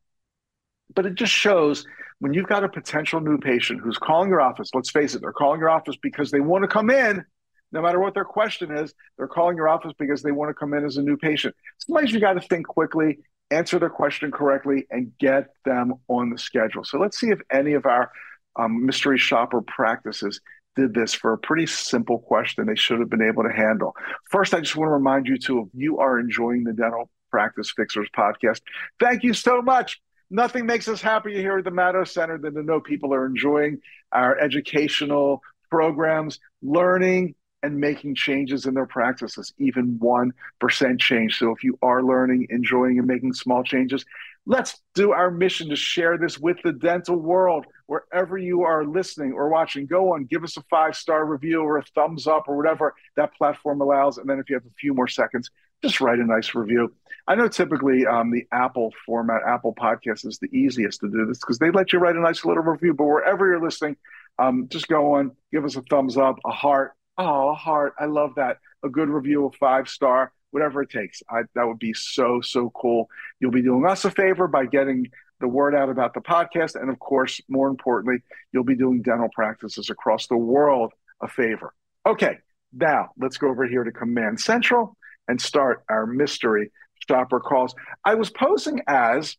but 0.94 1.06
it 1.06 1.16
just 1.16 1.34
shows 1.34 1.86
when 2.20 2.34
you've 2.34 2.48
got 2.48 2.64
a 2.64 2.70
potential 2.70 3.20
new 3.20 3.38
patient 3.38 3.82
who's 3.82 3.98
calling 3.98 4.30
your 4.30 4.42
office, 4.42 4.70
let's 4.74 4.92
face 4.92 5.16
it, 5.16 5.22
they're 5.22 5.34
calling 5.34 5.60
your 5.60 5.70
office 5.70 5.96
because 6.02 6.32
they 6.32 6.40
want 6.40 6.64
to 6.64 6.68
come 6.68 6.90
in, 6.90 7.26
no 7.74 7.82
matter 7.82 8.00
what 8.00 8.14
their 8.14 8.24
question 8.24 8.72
is, 8.72 8.94
they're 9.18 9.28
calling 9.28 9.58
your 9.58 9.68
office 9.68 9.92
because 9.98 10.22
they 10.22 10.32
want 10.32 10.50
to 10.50 10.54
come 10.54 10.74
in 10.74 10.86
as 10.86 10.98
a 10.98 11.02
new 11.02 11.18
patient. 11.18 11.56
Sometimes 11.80 12.12
you 12.12 12.20
got 12.20 12.34
to 12.34 12.42
think 12.42 12.68
quickly, 12.68 13.20
answer 13.52 13.80
their 13.80 13.90
question 13.90 14.32
correctly, 14.32 14.86
and 14.92 15.12
get 15.18 15.50
them 15.66 15.96
on 16.08 16.30
the 16.30 16.38
schedule. 16.38 16.84
So 16.84 17.00
let's 17.00 17.20
see 17.20 17.30
if 17.30 17.42
any 17.52 17.74
of 17.74 17.86
our 17.86 18.12
um, 18.56 18.86
mystery 18.86 19.18
shopper 19.18 19.62
practices 19.62 20.40
did 20.76 20.94
this 20.94 21.14
for 21.14 21.34
a 21.34 21.38
pretty 21.38 21.66
simple 21.66 22.20
question 22.20 22.66
they 22.66 22.76
should 22.76 23.00
have 23.00 23.10
been 23.10 23.22
able 23.22 23.44
to 23.44 23.52
handle. 23.52 23.96
First, 24.30 24.54
I 24.54 24.60
just 24.60 24.76
want 24.76 24.90
to 24.90 24.94
remind 24.94 25.28
you 25.28 25.38
too, 25.38 25.62
if 25.62 25.68
you 25.74 25.98
are 25.98 26.20
enjoying 26.20 26.64
the 26.64 26.74
Dental 26.74 27.10
Practice 27.32 27.74
Fixers 27.76 28.10
podcast, 28.16 28.62
thank 29.00 29.24
you 29.24 29.34
so 29.34 29.62
much. 29.62 30.00
Nothing 30.30 30.66
makes 30.66 30.88
us 30.88 31.02
happier 31.02 31.40
here 31.40 31.58
at 31.58 31.64
the 31.64 31.72
Madow 31.72 32.08
Center 32.08 32.38
than 32.38 32.54
to 32.56 32.64
know 32.64 32.80
people 32.80 33.14
are 33.14 33.26
enjoying 33.26 33.80
our 34.12 34.38
educational 34.40 35.42
programs, 35.70 36.40
learning, 36.62 37.36
and 37.64 37.80
making 37.80 38.14
changes 38.14 38.66
in 38.66 38.74
their 38.74 38.86
practices, 38.86 39.54
even 39.58 39.98
1% 40.00 41.00
change. 41.00 41.40
So 41.40 41.52
if 41.52 41.64
you 41.64 41.80
are 41.82 42.04
learning, 42.04 42.48
enjoying, 42.50 43.00
and 43.00 43.08
making 43.08 43.34
small 43.34 43.64
changes, 43.64 44.06
let's 44.46 44.82
do 44.94 45.14
our 45.14 45.32
mission 45.32 45.70
to 45.70 45.76
share 45.76 46.18
this 46.18 46.38
with 46.38 46.58
the 46.64 46.74
dental 46.74 47.16
world. 47.16 47.66
Wherever 47.88 48.38
you 48.38 48.64
are 48.64 48.86
listening 48.86 49.32
or 49.32 49.50
watching, 49.50 49.86
go 49.86 50.14
on, 50.14 50.26
give 50.26 50.44
us 50.44 50.58
a 50.58 50.62
five 50.70 50.96
star 50.96 51.26
review 51.26 51.62
or 51.62 51.78
a 51.78 51.84
thumbs 51.96 52.28
up 52.28 52.44
or 52.48 52.58
whatever 52.58 52.94
that 53.16 53.34
platform 53.36 53.82
allows. 53.82 54.18
And 54.18 54.30
then 54.30 54.40
if 54.40 54.50
you 54.50 54.56
have 54.56 54.66
a 54.66 54.76
few 54.80 54.94
more 54.94 55.08
seconds, 55.08 55.50
just 55.82 56.02
write 56.02 56.20
a 56.20 56.26
nice 56.26 56.54
review. 56.54 56.94
I 57.28 57.36
know 57.36 57.48
typically 57.48 58.06
um, 58.06 58.32
the 58.32 58.46
Apple 58.52 58.94
format, 59.06 59.42
Apple 59.48 59.74
Podcast 59.74 60.26
is 60.26 60.40
the 60.40 60.48
easiest 60.56 61.00
to 61.02 61.10
do 61.10 61.26
this 61.26 61.40
because 61.40 61.60
they 61.60 61.72
let 61.72 61.94
you 61.94 62.00
write 62.00 62.16
a 62.16 62.22
nice 62.22 62.44
little 62.44 62.64
review. 62.64 62.94
But 62.94 63.06
wherever 63.06 63.48
you're 63.48 63.64
listening, 63.64 63.96
um, 64.40 64.68
just 64.70 64.88
go 64.88 65.16
on, 65.16 65.32
give 65.52 65.64
us 65.64 65.76
a 65.78 65.82
thumbs 65.84 66.18
up, 66.18 66.38
a 66.46 66.52
heart. 66.52 66.94
Oh, 67.18 67.54
heart. 67.54 67.94
I 68.00 68.06
love 68.06 68.36
that. 68.36 68.58
A 68.84 68.90
good 68.90 69.10
review, 69.10 69.46
a 69.46 69.52
five 69.58 69.88
star, 69.88 70.32
whatever 70.52 70.82
it 70.82 70.90
takes. 70.90 71.22
I, 71.30 71.44
that 71.56 71.68
would 71.68 71.80
be 71.80 71.94
so, 71.94 72.42
so 72.42 72.72
cool. 72.72 73.10
You'll 73.40 73.52
be 73.52 73.62
doing 73.62 73.86
us 73.86 74.06
a 74.06 74.12
favor 74.12 74.48
by 74.48 74.66
getting 74.66 75.10
the 75.40 75.48
word 75.48 75.76
out 75.76 75.90
about 75.90 76.14
the 76.14 76.22
podcast. 76.22 76.80
And 76.80 76.90
of 76.90 77.00
course, 77.00 77.40
more 77.48 77.68
importantly, 77.68 78.24
you'll 78.52 78.64
be 78.64 78.76
doing 78.76 79.02
dental 79.02 79.30
practices 79.34 79.90
across 79.90 80.28
the 80.28 80.38
world 80.38 80.94
a 81.22 81.28
favor. 81.28 81.74
Okay, 82.06 82.40
now 82.72 83.12
let's 83.18 83.38
go 83.38 83.50
over 83.50 83.68
here 83.68 83.84
to 83.84 83.92
Command 83.92 84.40
Central 84.40 84.98
and 85.28 85.40
start 85.40 85.84
our 85.90 86.06
mystery 86.06 86.72
shopper 87.08 87.40
calls. 87.40 87.76
I 88.04 88.16
was 88.16 88.30
posing 88.30 88.82
as 88.88 89.38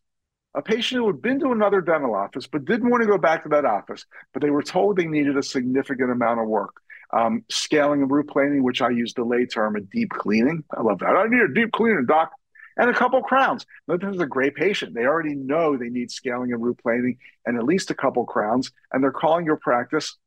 a 0.55 0.61
patient 0.61 1.01
who 1.01 1.07
had 1.07 1.21
been 1.21 1.39
to 1.39 1.51
another 1.51 1.81
dental 1.81 2.15
office 2.15 2.47
but 2.47 2.65
didn't 2.65 2.89
want 2.89 3.01
to 3.01 3.07
go 3.07 3.17
back 3.17 3.43
to 3.43 3.49
that 3.49 3.65
office, 3.65 4.05
but 4.33 4.41
they 4.41 4.49
were 4.49 4.63
told 4.63 4.95
they 4.95 5.05
needed 5.05 5.37
a 5.37 5.43
significant 5.43 6.11
amount 6.11 6.39
of 6.39 6.47
work. 6.47 6.81
Um, 7.17 7.45
scaling 7.49 8.01
and 8.01 8.11
root 8.11 8.27
planing, 8.27 8.61
which 8.61 8.81
I 8.81 8.89
use 8.89 9.13
the 9.13 9.23
lay 9.23 9.45
term 9.45 9.77
a 9.77 9.81
deep 9.81 10.09
cleaning. 10.09 10.63
I 10.75 10.81
love 10.81 10.99
that. 10.99 11.15
I 11.15 11.27
need 11.27 11.41
a 11.41 11.53
deep 11.53 11.71
cleaning, 11.71 12.05
doc. 12.05 12.31
And 12.77 12.89
a 12.89 12.93
couple 12.93 13.21
crowns. 13.21 13.65
This 13.87 14.13
is 14.13 14.19
a 14.19 14.25
great 14.25 14.53
patient. 14.53 14.93
They 14.93 15.05
already 15.05 15.33
know 15.33 15.77
they 15.77 15.87
need 15.87 16.11
scaling 16.11 16.51
and 16.51 16.61
root 16.61 16.77
planing 16.83 17.17
and 17.45 17.57
at 17.57 17.63
least 17.63 17.89
a 17.89 17.95
couple 17.95 18.25
crowns, 18.25 18.69
and 18.91 19.01
they're 19.01 19.13
calling 19.13 19.45
your 19.45 19.55
practice. 19.55 20.17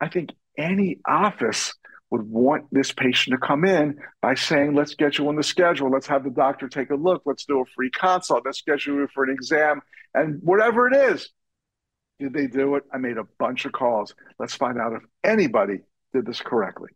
I 0.00 0.08
think 0.08 0.30
any 0.56 1.00
office 1.04 1.74
would 2.10 2.22
want 2.22 2.66
this 2.70 2.92
patient 2.92 3.34
to 3.34 3.46
come 3.46 3.64
in 3.64 3.98
by 4.22 4.34
saying, 4.34 4.74
let's 4.74 4.94
get 4.94 5.18
you 5.18 5.28
on 5.28 5.34
the 5.34 5.42
schedule. 5.42 5.90
Let's 5.90 6.06
have 6.06 6.22
the 6.22 6.30
doctor 6.30 6.68
take 6.68 6.90
a 6.90 6.94
look. 6.94 7.22
Let's 7.26 7.44
do 7.44 7.60
a 7.60 7.64
free 7.74 7.90
consult. 7.90 8.44
Let's 8.44 8.58
schedule 8.58 8.94
you 8.94 9.08
for 9.12 9.24
an 9.24 9.30
exam. 9.30 9.80
And 10.14 10.40
whatever 10.42 10.86
it 10.86 10.94
is, 10.94 11.30
did 12.20 12.32
they 12.32 12.46
do 12.46 12.76
it? 12.76 12.84
I 12.92 12.98
made 12.98 13.18
a 13.18 13.26
bunch 13.38 13.64
of 13.64 13.72
calls. 13.72 14.14
Let's 14.38 14.54
find 14.54 14.78
out 14.78 14.92
if 14.92 15.02
anybody 15.22 15.80
did 16.18 16.26
this 16.26 16.40
correctly. 16.40 16.90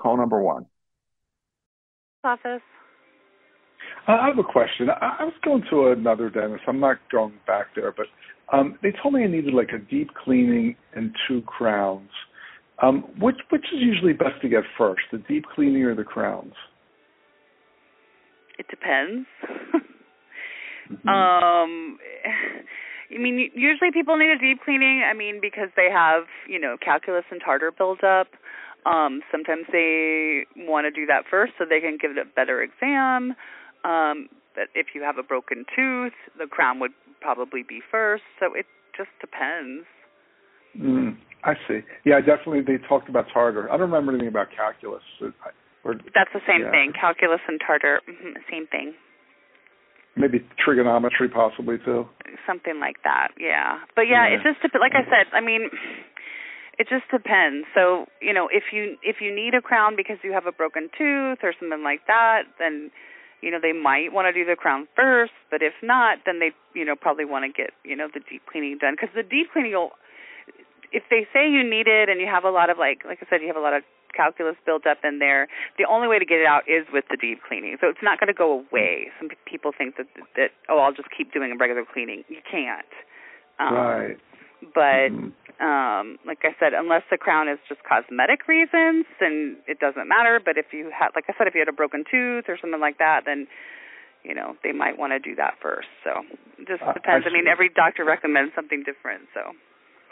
Call 0.00 0.16
number 0.16 0.40
one. 0.40 0.66
Office. 2.24 2.62
I 4.08 4.26
have 4.26 4.38
a 4.38 4.44
question. 4.44 4.88
I 4.90 5.24
was 5.24 5.32
going 5.44 5.62
to 5.70 5.88
another 5.88 6.28
dentist. 6.28 6.64
I'm 6.66 6.80
not 6.80 6.98
going 7.10 7.34
back 7.46 7.66
there, 7.74 7.92
but 7.92 8.06
um, 8.52 8.78
they 8.82 8.92
told 9.02 9.14
me 9.14 9.24
I 9.24 9.26
needed 9.26 9.54
like 9.54 9.70
a 9.72 9.78
deep 9.78 10.10
cleaning 10.24 10.76
and 10.94 11.14
two 11.26 11.42
crowns. 11.42 12.10
Um, 12.82 13.04
which 13.18 13.36
which 13.48 13.64
is 13.72 13.80
usually 13.80 14.12
best 14.12 14.40
to 14.42 14.48
get 14.48 14.62
first, 14.76 15.00
the 15.10 15.18
deep 15.28 15.44
cleaning 15.54 15.82
or 15.84 15.94
the 15.94 16.04
crowns? 16.04 16.52
It 18.58 18.66
depends. 18.68 19.26
mm-hmm. 20.90 21.08
Um, 21.08 21.98
I 23.14 23.18
mean, 23.18 23.50
usually 23.54 23.90
people 23.92 24.16
need 24.16 24.30
a 24.30 24.38
deep 24.38 24.62
cleaning. 24.64 25.02
I 25.08 25.14
mean, 25.14 25.38
because 25.40 25.68
they 25.76 25.88
have 25.92 26.24
you 26.48 26.58
know 26.58 26.76
calculus 26.82 27.24
and 27.30 27.40
tartar 27.40 27.70
buildup. 27.70 28.28
Um, 28.84 29.20
sometimes 29.32 29.66
they 29.72 30.46
want 30.56 30.86
to 30.86 30.92
do 30.92 31.06
that 31.06 31.24
first 31.28 31.54
so 31.58 31.64
they 31.68 31.80
can 31.80 31.98
give 32.00 32.12
it 32.12 32.18
a 32.18 32.24
better 32.24 32.62
exam. 32.62 33.34
Um, 33.82 34.28
but 34.54 34.68
if 34.74 34.94
you 34.94 35.02
have 35.02 35.18
a 35.18 35.22
broken 35.22 35.64
tooth, 35.74 36.14
the 36.38 36.46
crown 36.46 36.78
would 36.78 36.92
probably 37.20 37.62
be 37.62 37.80
first. 37.90 38.22
So 38.38 38.54
it 38.54 38.66
just 38.96 39.10
depends. 39.20 39.86
Mm. 40.78 41.16
I 41.46 41.54
see. 41.68 41.80
Yeah, 42.04 42.20
definitely. 42.20 42.62
They 42.62 42.82
talked 42.88 43.08
about 43.08 43.26
tartar. 43.32 43.70
I 43.70 43.78
don't 43.78 43.90
remember 43.92 44.12
anything 44.12 44.28
about 44.28 44.48
calculus. 44.54 45.02
Or, 45.84 45.94
That's 46.14 46.32
the 46.34 46.42
same 46.46 46.62
yeah. 46.62 46.70
thing. 46.70 46.92
Calculus 46.98 47.40
and 47.46 47.60
tartar, 47.64 48.00
mm-hmm, 48.08 48.34
same 48.50 48.66
thing. 48.66 48.94
Maybe 50.16 50.40
trigonometry, 50.58 51.28
possibly 51.28 51.76
too. 51.84 52.08
Something 52.46 52.80
like 52.80 53.02
that. 53.04 53.36
Yeah, 53.38 53.80
but 53.94 54.08
yeah, 54.08 54.26
yeah. 54.26 54.34
it 54.34 54.40
just 54.42 54.74
like 54.74 54.92
I 54.96 55.04
said. 55.04 55.28
I 55.32 55.40
mean, 55.40 55.68
it 56.78 56.88
just 56.88 57.04
depends. 57.10 57.66
So 57.74 58.06
you 58.20 58.32
know, 58.32 58.48
if 58.50 58.72
you 58.72 58.96
if 59.02 59.16
you 59.20 59.34
need 59.34 59.54
a 59.54 59.60
crown 59.60 59.96
because 59.96 60.16
you 60.24 60.32
have 60.32 60.46
a 60.46 60.52
broken 60.52 60.88
tooth 60.96 61.40
or 61.42 61.52
something 61.58 61.82
like 61.82 62.06
that, 62.06 62.44
then 62.58 62.90
you 63.42 63.50
know 63.50 63.58
they 63.60 63.72
might 63.72 64.12
want 64.12 64.26
to 64.26 64.32
do 64.32 64.48
the 64.48 64.56
crown 64.56 64.88
first. 64.96 65.32
But 65.50 65.62
if 65.62 65.74
not, 65.82 66.24
then 66.24 66.40
they 66.40 66.52
you 66.72 66.84
know 66.84 66.96
probably 66.96 67.24
want 67.24 67.44
to 67.44 67.52
get 67.52 67.72
you 67.84 67.96
know 67.96 68.08
the 68.12 68.20
deep 68.20 68.42
cleaning 68.50 68.78
done 68.80 68.96
because 68.96 69.12
the 69.14 69.22
deep 69.22 69.52
cleaning 69.52 69.72
will 69.72 69.92
if 70.92 71.02
they 71.10 71.26
say 71.32 71.48
you 71.48 71.64
need 71.64 71.88
it 71.88 72.08
and 72.08 72.20
you 72.20 72.26
have 72.26 72.44
a 72.44 72.50
lot 72.50 72.70
of 72.70 72.78
like 72.78 73.04
like 73.04 73.18
I 73.20 73.26
said 73.28 73.40
you 73.40 73.48
have 73.48 73.56
a 73.56 73.64
lot 73.64 73.74
of 73.74 73.82
calculus 74.16 74.56
built 74.64 74.86
up 74.86 74.98
in 75.04 75.18
there, 75.18 75.48
the 75.78 75.84
only 75.84 76.08
way 76.08 76.18
to 76.18 76.24
get 76.24 76.40
it 76.40 76.46
out 76.46 76.62
is 76.66 76.86
with 76.92 77.04
the 77.10 77.16
deep 77.16 77.40
cleaning. 77.46 77.76
So 77.80 77.88
it's 77.88 78.02
not 78.02 78.18
going 78.18 78.28
to 78.28 78.36
go 78.36 78.64
away. 78.64 79.12
Some 79.20 79.28
people 79.44 79.72
think 79.76 79.96
that 79.96 80.06
that 80.36 80.50
oh 80.68 80.78
I'll 80.78 80.96
just 80.96 81.08
keep 81.16 81.32
doing 81.32 81.52
a 81.52 81.56
regular 81.56 81.84
cleaning. 81.84 82.24
You 82.28 82.40
can't. 82.48 82.88
Um, 83.60 83.74
right. 83.74 84.18
But 84.74 85.12
mm-hmm. 85.12 85.60
um 85.60 86.16
like 86.24 86.40
I 86.42 86.56
said, 86.58 86.72
unless 86.72 87.02
the 87.10 87.18
crown 87.18 87.48
is 87.48 87.58
just 87.68 87.84
cosmetic 87.84 88.48
reasons, 88.48 89.04
then 89.20 89.56
it 89.68 89.78
doesn't 89.78 90.08
matter. 90.08 90.40
But 90.42 90.56
if 90.56 90.72
you 90.72 90.90
had 90.90 91.10
like 91.14 91.28
I 91.28 91.34
said, 91.36 91.46
if 91.46 91.54
you 91.54 91.60
had 91.60 91.68
a 91.68 91.76
broken 91.76 92.04
tooth 92.08 92.48
or 92.48 92.56
something 92.56 92.80
like 92.80 92.98
that, 92.98 93.22
then 93.26 93.46
you 94.24 94.34
know 94.34 94.56
they 94.64 94.72
might 94.72 94.98
want 94.98 95.12
to 95.12 95.20
do 95.20 95.36
that 95.36 95.60
first. 95.60 95.88
So 96.02 96.24
it 96.58 96.66
just 96.66 96.80
depends. 96.80 97.26
I, 97.26 97.28
I, 97.28 97.30
I 97.30 97.32
mean, 97.32 97.46
every 97.46 97.68
doctor 97.68 98.04
recommends 98.04 98.54
something 98.54 98.82
different. 98.82 99.28
So. 99.34 99.52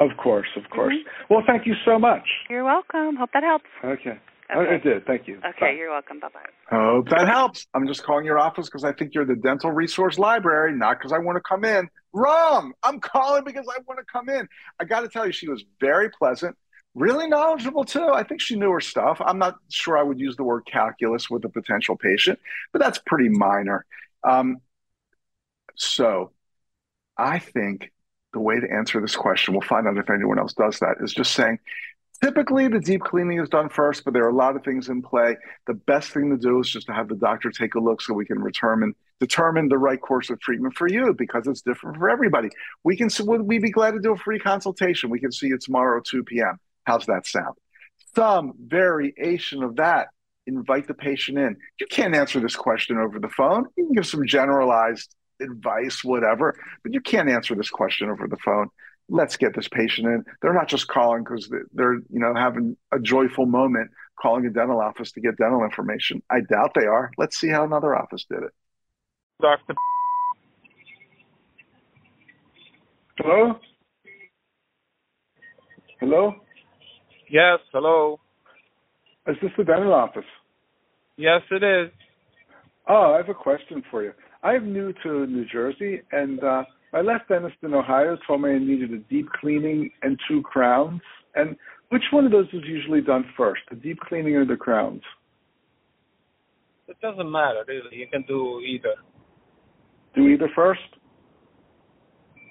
Of 0.00 0.16
course, 0.16 0.48
of 0.56 0.68
course. 0.70 0.94
Mm-hmm. 0.94 1.34
Well, 1.34 1.42
thank 1.46 1.66
you 1.66 1.74
so 1.84 1.98
much. 1.98 2.26
You're 2.50 2.64
welcome. 2.64 3.16
Hope 3.16 3.30
that 3.32 3.42
helps. 3.42 3.66
Okay. 3.84 4.18
Okay. 4.54 4.74
It 4.74 4.84
did. 4.84 5.06
Thank 5.06 5.26
you. 5.26 5.38
Okay, 5.38 5.52
Bye. 5.60 5.70
you're 5.70 5.90
welcome. 5.90 6.20
Bye 6.20 6.28
bye. 6.34 6.76
Hope 6.76 7.08
that 7.08 7.26
helps. 7.26 7.66
I'm 7.72 7.86
just 7.86 8.02
calling 8.04 8.26
your 8.26 8.38
office 8.38 8.66
because 8.66 8.84
I 8.84 8.92
think 8.92 9.14
you're 9.14 9.24
the 9.24 9.36
dental 9.36 9.70
resource 9.72 10.18
library, 10.18 10.76
not 10.76 10.98
because 10.98 11.12
I 11.12 11.18
want 11.18 11.36
to 11.36 11.40
come 11.40 11.64
in. 11.64 11.88
Wrong. 12.12 12.72
I'm 12.82 13.00
calling 13.00 13.42
because 13.44 13.66
I 13.68 13.80
want 13.86 14.00
to 14.00 14.06
come 14.10 14.28
in. 14.28 14.46
I 14.78 14.84
got 14.84 15.00
to 15.00 15.08
tell 15.08 15.26
you, 15.26 15.32
she 15.32 15.48
was 15.48 15.64
very 15.80 16.10
pleasant, 16.10 16.56
really 16.94 17.26
knowledgeable 17.26 17.84
too. 17.84 18.08
I 18.12 18.22
think 18.22 18.40
she 18.42 18.56
knew 18.56 18.70
her 18.70 18.80
stuff. 18.80 19.20
I'm 19.24 19.38
not 19.38 19.56
sure 19.70 19.96
I 19.96 20.02
would 20.02 20.20
use 20.20 20.36
the 20.36 20.44
word 20.44 20.64
calculus 20.70 21.30
with 21.30 21.44
a 21.46 21.48
potential 21.48 21.96
patient, 21.96 22.38
but 22.72 22.82
that's 22.82 22.98
pretty 22.98 23.30
minor. 23.30 23.86
Um, 24.22 24.58
so 25.74 26.32
I 27.16 27.38
think 27.38 27.90
the 28.34 28.40
way 28.40 28.60
to 28.60 28.70
answer 28.70 29.00
this 29.00 29.16
question, 29.16 29.54
we'll 29.54 29.62
find 29.62 29.88
out 29.88 29.96
if 29.96 30.10
anyone 30.10 30.38
else 30.38 30.52
does 30.52 30.78
that, 30.80 30.96
is 31.00 31.14
just 31.14 31.32
saying 31.32 31.58
typically 32.22 32.68
the 32.68 32.80
deep 32.80 33.02
cleaning 33.02 33.38
is 33.38 33.48
done 33.48 33.68
first, 33.68 34.04
but 34.04 34.14
there 34.14 34.24
are 34.24 34.30
a 34.30 34.34
lot 34.34 34.56
of 34.56 34.64
things 34.64 34.88
in 34.88 35.02
play. 35.02 35.36
The 35.66 35.74
best 35.74 36.10
thing 36.10 36.30
to 36.30 36.36
do 36.36 36.60
is 36.60 36.70
just 36.70 36.86
to 36.86 36.92
have 36.92 37.08
the 37.08 37.16
doctor 37.16 37.50
take 37.50 37.74
a 37.74 37.80
look 37.80 38.00
so 38.00 38.14
we 38.14 38.24
can 38.24 38.42
determine 38.42 38.94
determine 39.20 39.68
the 39.68 39.78
right 39.78 40.00
course 40.00 40.28
of 40.30 40.40
treatment 40.40 40.74
for 40.74 40.88
you 40.88 41.14
because 41.16 41.46
it's 41.46 41.62
different 41.62 41.98
for 41.98 42.10
everybody. 42.10 42.48
We 42.82 42.96
can 42.96 43.08
would 43.20 43.42
we 43.42 43.58
be 43.58 43.70
glad 43.70 43.92
to 43.92 44.00
do 44.00 44.12
a 44.12 44.16
free 44.16 44.38
consultation? 44.38 45.10
We 45.10 45.20
can 45.20 45.32
see 45.32 45.48
you 45.48 45.58
tomorrow 45.58 46.00
2 46.00 46.24
p.m. 46.24 46.58
How's 46.84 47.06
that 47.06 47.26
sound? 47.26 47.54
Some 48.14 48.54
variation 48.58 49.62
of 49.62 49.76
that. 49.76 50.08
Invite 50.46 50.86
the 50.88 50.94
patient 50.94 51.38
in. 51.38 51.56
You 51.80 51.86
can't 51.86 52.14
answer 52.14 52.38
this 52.38 52.56
question 52.56 52.98
over 52.98 53.18
the 53.18 53.30
phone. 53.30 53.66
You 53.76 53.86
can 53.86 53.94
give 53.94 54.06
some 54.06 54.26
generalized 54.26 55.14
advice, 55.40 56.02
whatever, 56.04 56.56
but 56.82 56.92
you 56.92 57.00
can't 57.00 57.28
answer 57.28 57.54
this 57.54 57.70
question 57.70 58.08
over 58.10 58.26
the 58.26 58.36
phone. 58.36 58.68
Let's 59.08 59.36
get 59.36 59.54
this 59.54 59.68
patient 59.68 60.06
in. 60.06 60.24
They're 60.40 60.54
not 60.54 60.68
just 60.68 60.88
calling 60.88 61.24
because 61.24 61.50
they're, 61.72 61.94
you 61.94 62.20
know, 62.20 62.34
having 62.34 62.76
a 62.90 62.98
joyful 62.98 63.46
moment 63.46 63.90
calling 64.18 64.46
a 64.46 64.50
dental 64.50 64.80
office 64.80 65.12
to 65.12 65.20
get 65.20 65.36
dental 65.36 65.62
information. 65.64 66.22
I 66.30 66.40
doubt 66.40 66.72
they 66.74 66.86
are. 66.86 67.10
Let's 67.18 67.38
see 67.38 67.48
how 67.48 67.64
another 67.64 67.94
office 67.94 68.24
did 68.30 68.42
it. 68.42 68.52
Dr. 69.42 69.74
Hello? 73.18 73.58
Hello? 76.00 76.34
Yes, 77.30 77.58
hello. 77.72 78.20
Is 79.26 79.36
this 79.42 79.50
the 79.56 79.64
dental 79.64 79.92
office? 79.92 80.24
Yes, 81.16 81.42
it 81.50 81.62
is. 81.62 81.90
Oh, 82.88 83.14
I 83.14 83.18
have 83.18 83.28
a 83.28 83.34
question 83.34 83.82
for 83.90 84.02
you. 84.02 84.12
I'm 84.44 84.74
new 84.74 84.92
to 85.02 85.26
New 85.26 85.46
Jersey, 85.50 86.02
and 86.12 86.38
uh, 86.44 86.64
my 86.92 87.00
last 87.00 87.26
dentist 87.28 87.56
in 87.62 87.72
Ohio 87.72 88.18
told 88.26 88.42
me 88.42 88.50
I 88.50 88.58
needed 88.58 88.92
a 88.92 88.98
deep 88.98 89.26
cleaning 89.40 89.90
and 90.02 90.20
two 90.28 90.42
crowns. 90.42 91.00
And 91.34 91.56
which 91.88 92.02
one 92.12 92.26
of 92.26 92.30
those 92.30 92.46
is 92.52 92.60
usually 92.66 93.00
done 93.00 93.24
first, 93.38 93.62
the 93.70 93.76
deep 93.76 93.98
cleaning 94.00 94.36
or 94.36 94.44
the 94.44 94.56
crowns? 94.56 95.00
It 96.86 96.96
doesn't 97.00 97.30
matter, 97.30 97.64
really. 97.66 97.96
You 97.96 98.06
can 98.12 98.22
do 98.28 98.60
either. 98.60 98.94
Do 100.14 100.28
either 100.28 100.50
first? 100.54 100.82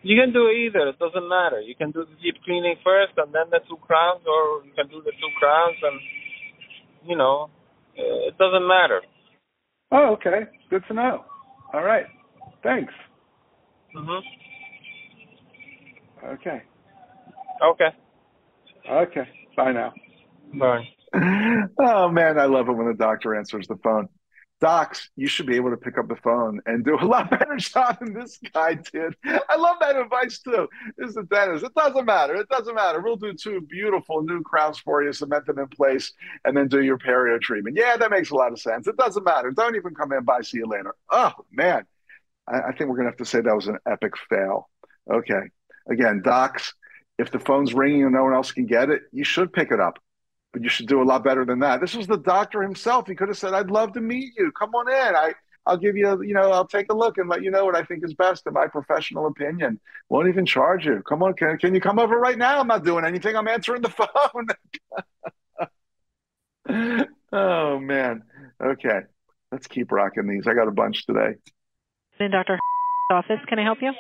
You 0.01 0.19
can 0.19 0.33
do 0.33 0.50
either. 0.50 0.89
It 0.89 0.97
doesn't 0.97 1.29
matter. 1.29 1.62
You 1.62 1.75
can 1.75 1.91
do 1.91 2.03
the 2.03 2.15
deep 2.21 2.41
cleaning 2.43 2.75
first 2.83 3.13
and 3.17 3.31
then 3.31 3.51
the 3.51 3.59
two 3.69 3.77
crowns, 3.77 4.21
or 4.27 4.65
you 4.65 4.73
can 4.75 4.88
do 4.88 5.01
the 5.05 5.12
two 5.12 5.31
crowns 5.39 5.77
and, 5.83 6.00
you 7.07 7.15
know, 7.15 7.51
it 7.95 8.35
doesn't 8.39 8.67
matter. 8.67 9.01
Oh, 9.91 10.17
okay. 10.17 10.50
Good 10.71 10.81
to 10.88 10.95
know. 10.95 11.25
All 11.74 11.84
right. 11.84 12.06
Thanks. 12.63 12.94
Mhm. 13.96 14.22
Okay. 16.24 16.62
Okay. 17.63 17.89
Okay. 18.89 19.27
Bye 19.56 19.72
now. 19.72 19.94
Bye. 20.53 20.88
oh 21.80 22.10
man, 22.10 22.39
I 22.39 22.46
love 22.46 22.68
it 22.70 22.74
when 22.74 22.88
the 22.88 22.94
doctor 22.98 23.36
answers 23.36 23.68
the 23.68 23.77
phone. 23.84 24.08
Docs, 24.63 25.10
you 25.17 25.27
should 25.27 25.46
be 25.46 25.58
able 25.58 25.72
to 25.72 25.77
pick 25.77 25.98
up 25.98 26.08
the 26.08 26.15
phone 26.15 26.62
and 26.65 26.86
do 26.86 26.96
a 26.98 27.03
lot 27.05 27.29
better 27.29 27.58
job 27.58 28.00
than 28.00 28.13
this 28.13 28.39
guy 28.53 28.75
did. 28.75 29.13
I 29.25 29.58
love 29.58 29.75
that 29.82 29.98
advice 29.98 30.39
too. 30.39 30.70
This 30.98 31.10
is 31.10 31.15
the 31.15 31.24
dentist. 31.24 31.65
It 31.65 31.75
doesn't 31.75 32.05
matter. 32.05 32.34
It 32.36 32.48
doesn't 32.48 32.74
matter. 32.74 33.01
We'll 33.01 33.17
do 33.17 33.34
two 33.34 33.60
beautiful 33.60 34.24
new 34.24 34.41
crowns 34.41 34.79
for 34.79 35.03
you, 35.03 35.12
cement 35.12 35.48
them 35.48 35.60
in 35.60 35.67
place, 35.67 36.13
and 36.46 36.55
then 36.55 36.70
do 36.70 36.82
your 36.82 36.98
perio 36.98 37.41
treatment. 37.41 37.75
Yeah, 37.75 37.98
that 37.98 38.10
makes 38.10 38.29
a 38.32 38.36
lot 38.36 38.53
of 38.53 38.60
sense. 38.60 38.88
It 38.88 38.96
doesn't 38.96 39.25
matter. 39.25 39.51
Don't 39.51 39.75
even 39.75 39.93
come 39.93 40.13
in. 40.13 40.24
by. 40.24 40.39
See 40.39 40.60
you 40.60 40.65
later. 40.65 40.96
Oh 41.12 41.34
man, 41.51 41.86
I, 42.48 42.62
I 42.70 42.72
think 42.72 42.89
we're 42.89 42.96
gonna 42.96 43.10
have 43.10 43.17
to 43.17 43.25
say 43.25 43.41
that 43.41 43.53
was 43.55 43.67
an 43.67 43.79
epic 43.86 44.13
fail. 44.29 44.70
Okay. 45.12 45.41
Again, 45.91 46.22
docs, 46.24 46.74
if 47.20 47.32
the 47.32 47.39
phone's 47.39 47.74
ringing 47.74 48.03
and 48.03 48.13
no 48.13 48.24
one 48.24 48.34
else 48.34 48.53
can 48.53 48.65
get 48.65 48.89
it, 48.89 49.01
you 49.12 49.25
should 49.25 49.51
pick 49.51 49.72
it 49.72 49.82
up. 49.82 50.00
But 50.53 50.62
you 50.62 50.69
should 50.69 50.88
do 50.88 51.01
a 51.01 51.03
lot 51.03 51.24
better 51.24 51.45
than 51.45 51.60
that. 51.60 51.81
This 51.81 51.95
was 51.95 52.07
the 52.07 52.17
doctor 52.17 52.62
himself. 52.62 53.07
He 53.07 53.15
could 53.15 53.27
have 53.27 53.38
said, 53.38 53.53
"I'd 53.53 53.72
love 53.72 53.93
to 53.93 54.01
meet 54.01 54.33
you. 54.38 54.51
Come 54.51 54.74
on 54.75 54.89
in. 54.89 55.15
I 55.15 55.33
I'll 55.65 55.77
give 55.77 55.95
you, 55.95 56.22
you 56.24 56.33
know, 56.33 56.51
I'll 56.51 56.67
take 56.67 56.91
a 56.91 56.95
look 56.95 57.17
and 57.17 57.29
let 57.29 57.41
you 57.41 57.50
know 57.50 57.63
what 57.63 57.75
I 57.75 57.83
think 57.83 58.03
is 58.03 58.13
best 58.13 58.45
in 58.45 58.53
my 58.53 58.67
professional 58.67 59.27
opinion. 59.27 59.79
Won't 60.10 60.27
even 60.27 60.45
charge 60.45 60.86
you. 60.86 61.01
Come 61.07 61.24
on, 61.24 61.33
can, 61.36 61.57
can 61.57 61.74
you 61.74 61.79
come 61.79 62.00
over 62.00 62.17
right 62.17 62.38
now? 62.38 62.60
I'm 62.60 62.67
not 62.67 62.83
doing 62.83 63.05
anything. 63.05 63.36
I'm 63.36 63.48
answering 63.48 63.81
the 63.81 63.89
phone. 66.69 67.07
oh 67.31 67.79
man. 67.79 68.24
Okay. 68.62 69.01
Let's 69.51 69.67
keep 69.67 69.91
rocking 69.91 70.28
these. 70.28 70.47
I 70.47 70.54
got 70.54 70.67
a 70.67 70.71
bunch 70.71 71.06
today. 71.06 71.36
In 72.19 72.32
Dr. 72.32 72.60
office, 73.12 73.39
can 73.47 73.60
I 73.60 73.63
help 73.63 73.78
you? 73.82 73.93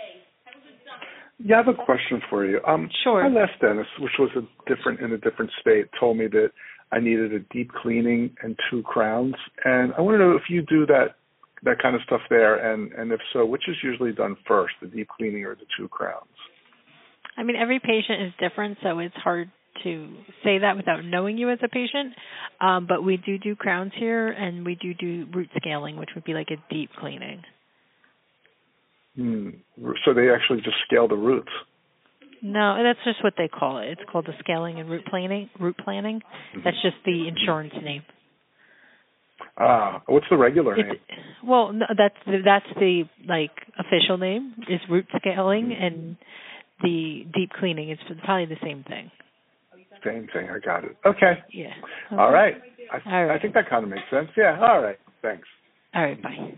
Yeah, 1.45 1.55
I 1.55 1.63
have 1.65 1.67
a 1.67 1.73
question 1.85 2.21
for 2.29 2.45
you. 2.45 2.61
Um, 2.65 2.89
sure. 3.03 3.29
My 3.29 3.41
last 3.41 3.59
dentist, 3.59 3.89
which 3.99 4.13
was 4.17 4.29
a 4.37 4.73
different 4.73 5.01
in 5.01 5.11
a 5.11 5.17
different 5.17 5.51
state, 5.59 5.87
told 5.99 6.17
me 6.17 6.27
that 6.27 6.51
I 6.93 6.99
needed 6.99 7.33
a 7.33 7.39
deep 7.51 7.71
cleaning 7.73 8.33
and 8.41 8.57
two 8.71 8.81
crowns, 8.83 9.35
and 9.65 9.93
I 9.97 10.01
want 10.01 10.15
to 10.15 10.19
know 10.19 10.31
if 10.31 10.43
you 10.49 10.61
do 10.61 10.85
that 10.85 11.15
that 11.63 11.81
kind 11.81 11.95
of 11.95 12.01
stuff 12.05 12.21
there, 12.29 12.73
and 12.73 12.93
and 12.93 13.11
if 13.11 13.19
so, 13.33 13.45
which 13.45 13.63
is 13.67 13.75
usually 13.83 14.13
done 14.13 14.37
first, 14.47 14.75
the 14.81 14.87
deep 14.87 15.09
cleaning 15.17 15.43
or 15.43 15.55
the 15.55 15.65
two 15.77 15.89
crowns? 15.89 16.23
I 17.35 17.43
mean, 17.43 17.57
every 17.57 17.79
patient 17.79 18.21
is 18.23 18.33
different, 18.39 18.77
so 18.81 18.99
it's 18.99 19.15
hard 19.15 19.51
to 19.83 20.15
say 20.43 20.59
that 20.59 20.77
without 20.77 21.03
knowing 21.03 21.37
you 21.37 21.49
as 21.49 21.59
a 21.63 21.67
patient. 21.67 22.13
Um, 22.61 22.85
but 22.87 23.03
we 23.03 23.17
do 23.17 23.37
do 23.37 23.55
crowns 23.55 23.91
here, 23.97 24.27
and 24.29 24.65
we 24.65 24.75
do 24.75 24.93
do 24.93 25.25
root 25.33 25.49
scaling, 25.57 25.97
which 25.97 26.09
would 26.15 26.23
be 26.23 26.33
like 26.33 26.49
a 26.51 26.73
deep 26.73 26.91
cleaning. 26.97 27.41
Hmm. 29.15 29.49
So 30.05 30.13
they 30.13 30.29
actually 30.29 30.61
just 30.61 30.77
scale 30.87 31.07
the 31.07 31.15
roots. 31.15 31.51
No, 32.41 32.83
that's 32.83 32.99
just 33.05 33.23
what 33.23 33.35
they 33.37 33.47
call 33.47 33.79
it. 33.79 33.89
It's 33.89 34.01
called 34.11 34.25
the 34.25 34.33
scaling 34.39 34.79
and 34.79 34.89
root 34.89 35.05
planning. 35.05 35.49
Root 35.59 35.77
planning. 35.77 36.19
Mm-hmm. 36.19 36.59
That's 36.65 36.81
just 36.81 36.97
the 37.05 37.27
insurance 37.27 37.73
name. 37.81 38.03
Ah, 39.57 39.97
uh, 39.97 39.99
what's 40.07 40.25
the 40.29 40.37
regular 40.37 40.75
it's, 40.77 40.87
name? 40.87 40.97
Well, 41.45 41.73
no, 41.73 41.85
that's 41.95 42.15
the, 42.25 42.39
that's 42.43 42.65
the 42.79 43.03
like 43.27 43.51
official 43.79 44.17
name 44.17 44.55
is 44.69 44.79
root 44.89 45.05
scaling, 45.15 45.65
mm-hmm. 45.65 45.83
and 45.83 46.17
the 46.81 47.25
deep 47.33 47.51
cleaning 47.51 47.91
is 47.91 47.99
probably 48.23 48.45
the 48.45 48.59
same 48.63 48.83
thing. 48.83 49.11
Same 50.03 50.27
thing. 50.33 50.49
I 50.49 50.59
got 50.59 50.83
it. 50.83 50.97
Okay. 51.05 51.39
Yeah. 51.51 51.67
Okay. 52.11 52.21
All 52.21 52.31
right. 52.31 52.55
I, 52.91 53.09
All 53.09 53.25
right. 53.25 53.37
I 53.37 53.39
think 53.41 53.53
that 53.53 53.69
kind 53.69 53.83
of 53.83 53.89
makes 53.89 54.03
sense. 54.11 54.27
Yeah. 54.35 54.59
All 54.59 54.81
right. 54.81 54.97
Thanks. 55.21 55.47
All 55.93 56.03
right. 56.03 56.21
Bye. 56.21 56.57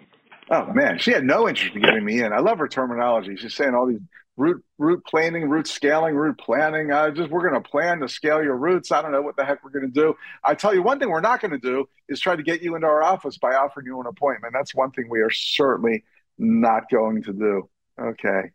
Oh 0.50 0.72
man, 0.74 1.00
she 1.00 1.12
had 1.12 1.24
no 1.24 1.48
interest 1.48 1.76
in 1.76 1.82
getting 1.82 2.06
me 2.06 2.22
in. 2.22 2.32
I 2.32 2.40
love 2.40 2.60
her 2.60 2.68
terminology. 2.68 3.36
She's 3.36 3.56
saying 3.56 3.74
all 3.74 3.88
these 3.88 4.02
root 4.38 4.64
root 4.78 5.04
planning, 5.06 5.50
root 5.50 5.68
scaling, 5.68 6.16
root 6.16 6.38
planning. 6.38 6.92
I 6.92 7.10
just 7.10 7.30
we're 7.30 7.48
going 7.48 7.62
to 7.62 7.68
plan 7.68 8.00
to 8.02 8.08
scale 8.08 8.44
your 8.44 8.56
roots. 8.56 8.92
I 8.92 9.02
don't 9.02 9.12
know 9.12 9.22
what 9.22 9.38
the 9.38 9.46
heck 9.46 9.64
we're 9.64 9.72
going 9.72 9.92
to 9.92 9.92
do. 9.92 10.16
I 10.44 10.56
tell 10.56 10.74
you 10.74 10.84
one 10.84 11.00
thing 11.00 11.10
we're 11.10 11.22
not 11.22 11.42
going 11.42 11.52
to 11.52 11.58
do 11.58 11.88
is 12.08 12.20
try 12.20 12.36
to 12.36 12.44
get 12.44 12.62
you 12.62 12.76
into 12.76 12.88
our 12.88 13.04
office 13.04 13.38
by 13.38 13.56
offering 13.56 13.88
you 13.88 14.00
an 14.00 14.08
appointment. 14.08 14.54
That's 14.54 14.76
one 14.76 14.92
thing 14.92 15.10
we 15.10 15.22
are 15.22 15.32
certainly 15.32 16.04
not 16.38 16.90
going 16.90 17.24
to 17.24 17.34
do. 17.34 17.70
Okay. 18.00 18.52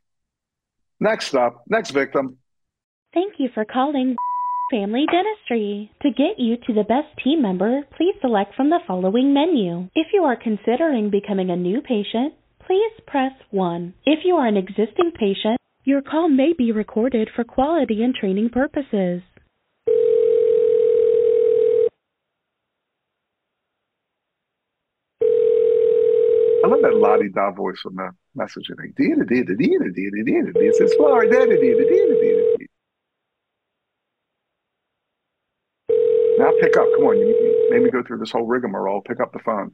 Next 1.00 1.34
up, 1.34 1.64
next 1.68 1.90
victim. 1.92 2.36
Thank 3.14 3.34
you 3.38 3.48
for 3.52 3.64
calling 3.64 4.16
Family 4.70 5.04
Dentistry. 5.10 5.90
To 6.02 6.10
get 6.10 6.38
you 6.38 6.56
to 6.56 6.72
the 6.72 6.84
best 6.84 7.08
team 7.24 7.42
member, 7.42 7.82
please 7.96 8.14
select 8.20 8.54
from 8.54 8.70
the 8.70 8.78
following 8.86 9.34
menu. 9.34 9.88
If 9.96 10.08
you 10.14 10.22
are 10.22 10.36
considering 10.36 11.10
becoming 11.10 11.50
a 11.50 11.56
new 11.56 11.80
patient, 11.80 12.34
please 12.64 12.92
press 13.04 13.32
1. 13.50 13.94
If 14.06 14.20
you 14.24 14.36
are 14.36 14.46
an 14.46 14.56
existing 14.56 15.10
patient, 15.18 15.58
your 15.82 16.02
call 16.02 16.28
may 16.28 16.52
be 16.56 16.70
recorded 16.70 17.28
for 17.34 17.42
quality 17.42 18.04
and 18.04 18.14
training 18.14 18.50
purposes. 18.50 19.22
I 26.62 26.68
love 26.68 26.82
that 26.82 27.18
di 27.20 27.28
da 27.34 27.50
voice 27.50 27.82
on 27.86 27.96
the 27.96 28.10
messaging. 28.38 28.78
Like, 28.78 28.94
dee 28.94 29.14
da 29.16 29.24
dee 29.24 29.42
da 29.42 29.54
dee 29.58 29.78
da 29.78 29.90
dee 29.92 30.10
da 30.10 30.22
dee 30.22 30.42
da 30.46 30.60
dee. 30.60 30.66
It's 30.68 30.94
slower. 30.94 31.26
Now 36.50 36.56
pick 36.60 36.76
up. 36.76 36.86
Come 36.96 37.06
on. 37.06 37.16
You 37.18 37.68
made 37.70 37.82
me 37.82 37.90
go 37.90 38.02
through 38.02 38.18
this 38.18 38.30
whole 38.30 38.46
rigmarole. 38.46 39.02
Pick 39.02 39.20
up 39.20 39.32
the 39.32 39.38
phone. 39.40 39.72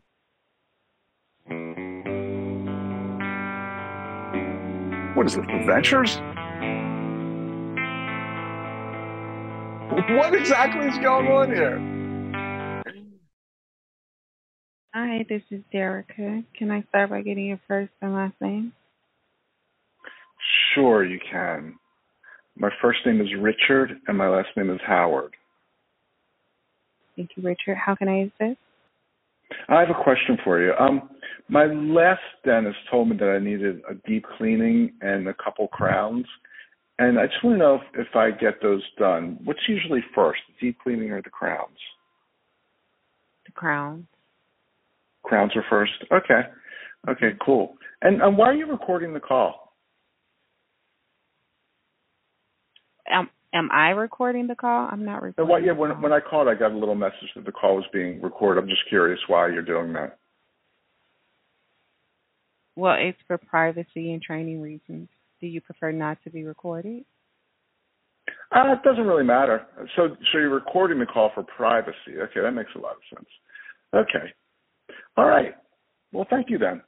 What 5.14 5.26
is 5.26 5.36
this, 5.36 5.46
the 5.46 5.64
Ventures? 5.64 6.16
What 10.14 10.34
exactly 10.34 10.86
is 10.86 10.98
going 10.98 11.26
on 11.28 11.50
here? 11.50 11.78
Hi, 14.94 15.24
this 15.28 15.42
is 15.50 15.62
Derica. 15.72 16.44
Can 16.54 16.70
I 16.70 16.82
start 16.88 17.10
by 17.10 17.22
getting 17.22 17.46
your 17.46 17.60
first 17.66 17.92
and 18.02 18.14
last 18.14 18.34
name? 18.40 18.72
Sure, 20.74 21.04
you 21.04 21.18
can. 21.30 21.76
My 22.56 22.70
first 22.82 23.00
name 23.06 23.20
is 23.20 23.28
Richard, 23.38 23.92
and 24.06 24.18
my 24.18 24.28
last 24.28 24.48
name 24.56 24.70
is 24.70 24.80
Howard. 24.86 25.34
Thank 27.16 27.30
you, 27.36 27.42
Richard. 27.42 27.76
How 27.76 27.94
can 27.94 28.08
I 28.08 28.24
assist? 28.24 28.58
I 29.68 29.80
have 29.80 29.90
a 29.90 30.02
question 30.02 30.36
for 30.44 30.60
you. 30.60 30.72
Um, 30.78 31.08
my 31.48 31.66
last 31.66 32.20
dentist 32.44 32.78
told 32.90 33.08
me 33.08 33.16
that 33.16 33.28
I 33.28 33.38
needed 33.38 33.80
a 33.88 33.94
deep 34.08 34.24
cleaning 34.36 34.92
and 35.00 35.28
a 35.28 35.34
couple 35.34 35.68
crowns, 35.68 36.26
and 36.98 37.18
I 37.18 37.26
just 37.26 37.42
want 37.44 37.54
to 37.54 37.58
know 37.58 37.74
if, 37.76 38.06
if 38.08 38.16
I 38.16 38.30
get 38.30 38.60
those 38.60 38.82
done. 38.98 39.38
What's 39.44 39.60
usually 39.68 40.00
first, 40.14 40.40
the 40.48 40.66
deep 40.66 40.78
cleaning 40.82 41.10
or 41.12 41.22
the 41.22 41.30
crowns? 41.30 41.78
The 43.46 43.52
crowns. 43.52 44.06
Crowns 45.22 45.52
are 45.56 45.64
first. 45.70 45.92
Okay. 46.12 46.42
Okay, 47.08 47.36
cool. 47.44 47.76
And, 48.02 48.20
and 48.20 48.36
why 48.36 48.46
are 48.46 48.54
you 48.54 48.66
recording 48.66 49.14
the 49.14 49.20
call? 49.20 49.72
Am 53.08 53.30
am 53.52 53.70
I 53.72 53.90
recording 53.90 54.46
the 54.46 54.54
call? 54.54 54.88
I'm 54.90 55.04
not 55.04 55.22
recording. 55.22 55.50
Well, 55.50 55.62
yeah, 55.62 55.72
when 55.72 56.00
when 56.00 56.12
I 56.12 56.20
called, 56.20 56.48
I 56.48 56.54
got 56.54 56.72
a 56.72 56.76
little 56.76 56.94
message 56.94 57.30
that 57.34 57.44
the 57.44 57.52
call 57.52 57.76
was 57.76 57.84
being 57.92 58.20
recorded. 58.22 58.62
I'm 58.62 58.68
just 58.68 58.88
curious 58.88 59.20
why 59.26 59.48
you're 59.48 59.62
doing 59.62 59.92
that. 59.94 60.18
Well, 62.76 62.96
it's 62.98 63.18
for 63.26 63.38
privacy 63.38 64.12
and 64.12 64.22
training 64.22 64.60
reasons. 64.60 65.08
Do 65.40 65.46
you 65.46 65.60
prefer 65.60 65.92
not 65.92 66.18
to 66.24 66.30
be 66.30 66.44
recorded? 66.44 67.04
Uh, 68.54 68.72
it 68.72 68.82
doesn't 68.84 69.06
really 69.06 69.24
matter. 69.24 69.66
So, 69.96 70.16
so 70.32 70.38
you're 70.38 70.50
recording 70.50 70.98
the 70.98 71.06
call 71.06 71.30
for 71.34 71.42
privacy. 71.42 72.18
Okay, 72.18 72.40
that 72.40 72.52
makes 72.52 72.70
a 72.76 72.78
lot 72.78 72.96
of 72.96 73.16
sense. 73.16 73.28
Okay. 73.94 74.32
All 75.16 75.26
right. 75.26 75.54
Well, 76.12 76.26
thank 76.30 76.50
you 76.50 76.58
then. 76.58 76.82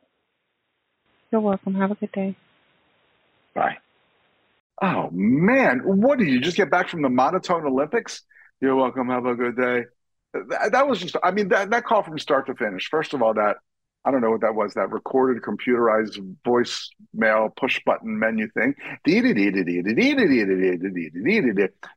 You're 1.31 1.41
welcome. 1.41 1.75
Have 1.75 1.91
a 1.91 1.95
good 1.95 2.13
day. 2.13 2.37
Bye. 3.55 3.77
Oh 4.81 5.11
man, 5.13 5.81
what 5.85 6.19
did 6.19 6.29
you 6.29 6.41
just 6.41 6.57
get 6.57 6.71
back 6.71 6.89
from 6.89 7.03
the 7.03 7.09
monotone 7.09 7.65
Olympics? 7.67 8.23
You're 8.61 8.77
welcome. 8.77 9.09
Have 9.09 9.27
a 9.27 9.35
good 9.35 9.57
day. 9.57 9.85
That, 10.35 10.73
that 10.73 10.87
was 10.89 11.01
just, 11.01 11.17
I 11.23 11.31
mean, 11.33 11.49
that, 11.49 11.71
that 11.71 11.85
call 11.85 12.03
from 12.03 12.19
start 12.19 12.47
to 12.47 12.55
finish. 12.55 12.89
First 12.89 13.15
of 13.15 13.23
all, 13.23 13.35
that 13.35 13.57
I 14.05 14.11
don't 14.13 14.21
know 14.21 14.31
what 14.31 14.43
that 14.43 14.55
was, 14.55 14.75
that 14.75 14.91
recorded 14.91 15.43
computerized 15.43 16.19
voicemail 16.47 17.55
push 17.57 17.81
button 17.85 18.19
menu 18.19 18.49
thing. 18.49 18.75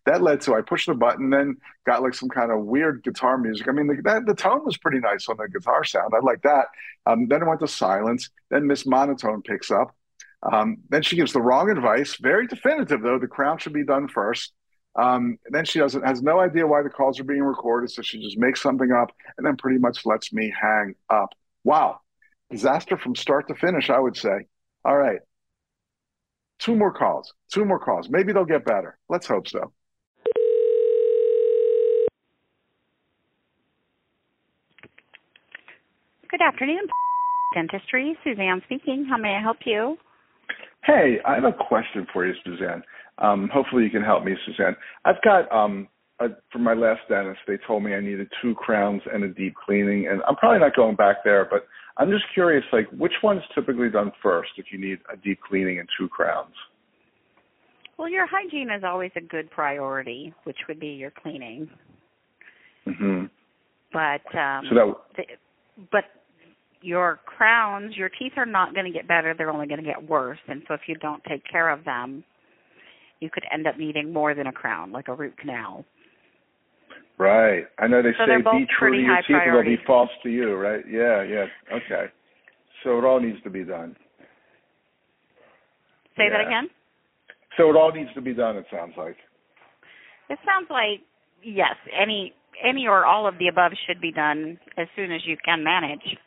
That 0.05 0.21
led 0.21 0.41
to 0.41 0.55
I 0.55 0.61
pushed 0.61 0.87
the 0.87 0.95
button, 0.95 1.29
then 1.29 1.57
got 1.85 2.01
like 2.01 2.15
some 2.15 2.29
kind 2.29 2.51
of 2.51 2.65
weird 2.65 3.03
guitar 3.03 3.37
music. 3.37 3.67
I 3.67 3.71
mean, 3.71 3.87
the, 3.87 4.01
that, 4.03 4.25
the 4.25 4.33
tone 4.33 4.65
was 4.65 4.77
pretty 4.77 4.99
nice 4.99 5.29
on 5.29 5.37
the 5.37 5.47
guitar 5.47 5.83
sound. 5.83 6.13
I 6.15 6.19
like 6.19 6.41
that. 6.41 6.65
Um, 7.05 7.27
then 7.27 7.43
it 7.43 7.47
went 7.47 7.59
to 7.59 7.67
silence. 7.67 8.29
Then 8.49 8.65
Miss 8.67 8.85
Monotone 8.85 9.43
picks 9.43 9.69
up. 9.69 9.95
Um, 10.43 10.77
then 10.89 11.03
she 11.03 11.15
gives 11.15 11.33
the 11.33 11.41
wrong 11.41 11.69
advice. 11.69 12.17
Very 12.19 12.47
definitive, 12.47 13.01
though. 13.01 13.19
The 13.19 13.27
crown 13.27 13.57
should 13.57 13.73
be 13.73 13.85
done 13.85 14.07
first. 14.07 14.53
Um, 14.95 15.37
then 15.49 15.63
she 15.63 15.79
doesn't 15.79 16.05
has 16.05 16.21
no 16.21 16.39
idea 16.39 16.67
why 16.67 16.81
the 16.81 16.89
calls 16.89 17.19
are 17.19 17.23
being 17.23 17.43
recorded, 17.43 17.91
so 17.91 18.01
she 18.01 18.21
just 18.21 18.37
makes 18.37 18.61
something 18.61 18.91
up 18.91 19.11
and 19.37 19.47
then 19.47 19.55
pretty 19.55 19.79
much 19.79 20.05
lets 20.05 20.33
me 20.33 20.53
hang 20.59 20.95
up. 21.09 21.29
Wow. 21.63 21.99
Disaster 22.49 22.97
from 22.97 23.15
start 23.15 23.47
to 23.47 23.55
finish, 23.55 23.89
I 23.89 23.99
would 23.99 24.17
say. 24.17 24.47
All 24.83 24.97
right. 24.97 25.19
Two 26.59 26.75
more 26.75 26.91
calls. 26.91 27.33
Two 27.51 27.63
more 27.63 27.79
calls. 27.79 28.09
Maybe 28.09 28.33
they'll 28.33 28.43
get 28.43 28.65
better. 28.65 28.97
Let's 29.07 29.27
hope 29.27 29.47
so. 29.47 29.71
Good 36.29 36.41
afternoon, 36.41 36.87
Dentistry. 37.53 38.17
Suzanne 38.23 38.61
speaking. 38.65 39.05
How 39.05 39.17
may 39.17 39.35
I 39.35 39.41
help 39.41 39.57
you? 39.65 39.97
Hey, 40.83 41.17
I 41.25 41.35
have 41.35 41.43
a 41.43 41.53
question 41.53 42.07
for 42.11 42.25
you, 42.25 42.33
Suzanne. 42.43 42.83
Um, 43.19 43.49
hopefully, 43.53 43.83
you 43.83 43.89
can 43.89 44.03
help 44.03 44.23
me, 44.23 44.33
Suzanne. 44.45 44.75
I've 45.05 45.21
got 45.23 45.51
um, 45.51 45.87
a, 46.19 46.27
from 46.51 46.63
my 46.63 46.73
last 46.73 47.01
dentist. 47.07 47.39
They 47.47 47.57
told 47.67 47.83
me 47.83 47.93
I 47.93 47.99
needed 47.99 48.27
two 48.41 48.55
crowns 48.55 49.01
and 49.13 49.23
a 49.23 49.27
deep 49.27 49.53
cleaning, 49.65 50.07
and 50.07 50.21
I'm 50.27 50.35
probably 50.35 50.59
not 50.59 50.75
going 50.75 50.95
back 50.95 51.17
there. 51.23 51.47
But 51.49 51.67
I'm 51.97 52.09
just 52.09 52.23
curious, 52.33 52.63
like, 52.73 52.89
which 52.97 53.13
one's 53.21 53.43
typically 53.53 53.89
done 53.89 54.11
first 54.23 54.51
if 54.57 54.65
you 54.71 54.79
need 54.79 54.99
a 55.11 55.17
deep 55.17 55.39
cleaning 55.47 55.79
and 55.79 55.87
two 55.99 56.07
crowns? 56.07 56.53
Well, 57.97 58.09
your 58.09 58.25
hygiene 58.25 58.71
is 58.75 58.83
always 58.83 59.11
a 59.15 59.21
good 59.21 59.51
priority, 59.51 60.33
which 60.45 60.57
would 60.67 60.79
be 60.79 60.87
your 60.87 61.11
cleaning. 61.11 61.69
Mm-hmm. 62.87 63.25
But 63.93 64.39
um, 64.39 64.65
so 64.67 64.75
that, 64.75 64.93
the, 65.17 65.23
but 65.91 66.05
your 66.81 67.19
crowns, 67.25 67.95
your 67.95 68.09
teeth 68.09 68.33
are 68.37 68.45
not 68.45 68.73
going 68.73 68.85
to 68.85 68.91
get 68.91 69.07
better; 69.07 69.33
they're 69.37 69.51
only 69.51 69.67
going 69.67 69.83
to 69.83 69.85
get 69.85 70.07
worse. 70.07 70.39
And 70.47 70.63
so, 70.67 70.73
if 70.73 70.81
you 70.87 70.95
don't 70.95 71.23
take 71.29 71.43
care 71.49 71.69
of 71.69 71.85
them, 71.85 72.23
you 73.19 73.29
could 73.29 73.43
end 73.53 73.67
up 73.67 73.77
needing 73.77 74.11
more 74.11 74.33
than 74.33 74.47
a 74.47 74.51
crown, 74.51 74.91
like 74.91 75.07
a 75.07 75.13
root 75.13 75.37
canal. 75.37 75.85
Right. 77.17 77.65
I 77.77 77.87
know 77.87 78.01
they 78.01 78.09
so 78.17 78.25
say 78.25 78.41
be 78.41 78.65
true 78.79 78.95
to 78.95 79.01
your 79.01 79.17
teeth 79.27 79.35
or 79.45 79.63
they'll 79.63 79.77
be 79.77 79.83
false 79.85 80.09
to 80.23 80.29
you, 80.29 80.55
right? 80.55 80.83
Yeah, 80.89 81.21
yeah. 81.21 81.45
Okay. 81.71 82.11
So 82.83 82.97
it 82.97 83.05
all 83.05 83.19
needs 83.19 83.41
to 83.43 83.51
be 83.51 83.63
done. 83.63 83.95
Say 86.17 86.29
that 86.29 86.41
again. 86.41 86.67
So 87.57 87.69
it 87.69 87.75
all 87.75 87.91
needs 87.91 88.09
to 88.15 88.21
be 88.21 88.33
done, 88.33 88.57
it 88.57 88.65
sounds 88.71 88.93
like. 88.97 89.17
It 90.29 90.39
sounds 90.45 90.67
like 90.71 91.05
yes, 91.43 91.75
any 91.99 92.33
any 92.63 92.87
or 92.87 93.05
all 93.05 93.27
of 93.27 93.37
the 93.37 93.47
above 93.47 93.73
should 93.87 94.01
be 94.01 94.11
done 94.11 94.59
as 94.77 94.87
soon 94.95 95.11
as 95.11 95.21
you 95.25 95.37
can 95.43 95.63
manage. 95.63 96.17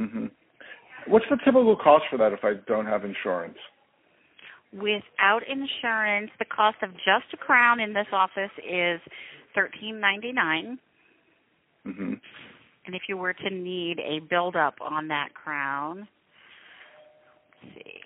Hmm 0.00 0.26
What's 1.06 1.24
the 1.30 1.36
typical 1.44 1.76
cost 1.76 2.04
for 2.10 2.18
that 2.18 2.32
if 2.32 2.40
I 2.44 2.54
don't 2.66 2.86
have 2.86 3.04
insurance? 3.04 3.56
Without 4.72 5.40
insurance, 5.48 6.30
the 6.38 6.44
cost 6.44 6.76
of 6.82 6.92
just 6.92 7.32
a 7.32 7.36
crown 7.36 7.80
in 7.80 7.92
this 7.92 8.06
office 8.12 8.50
is 8.58 9.00
thirteen 9.54 9.98
ninety 10.00 10.32
nine. 10.32 10.78
hmm 11.84 12.14
And 12.86 12.94
if 12.94 13.02
you 13.08 13.16
were 13.16 13.32
to 13.32 13.50
need 13.50 13.98
a 13.98 14.20
build 14.28 14.56
up 14.56 14.74
on 14.80 15.08
that 15.08 15.34
crown, 15.34 16.06
let's 17.62 17.74
see. 17.74 18.00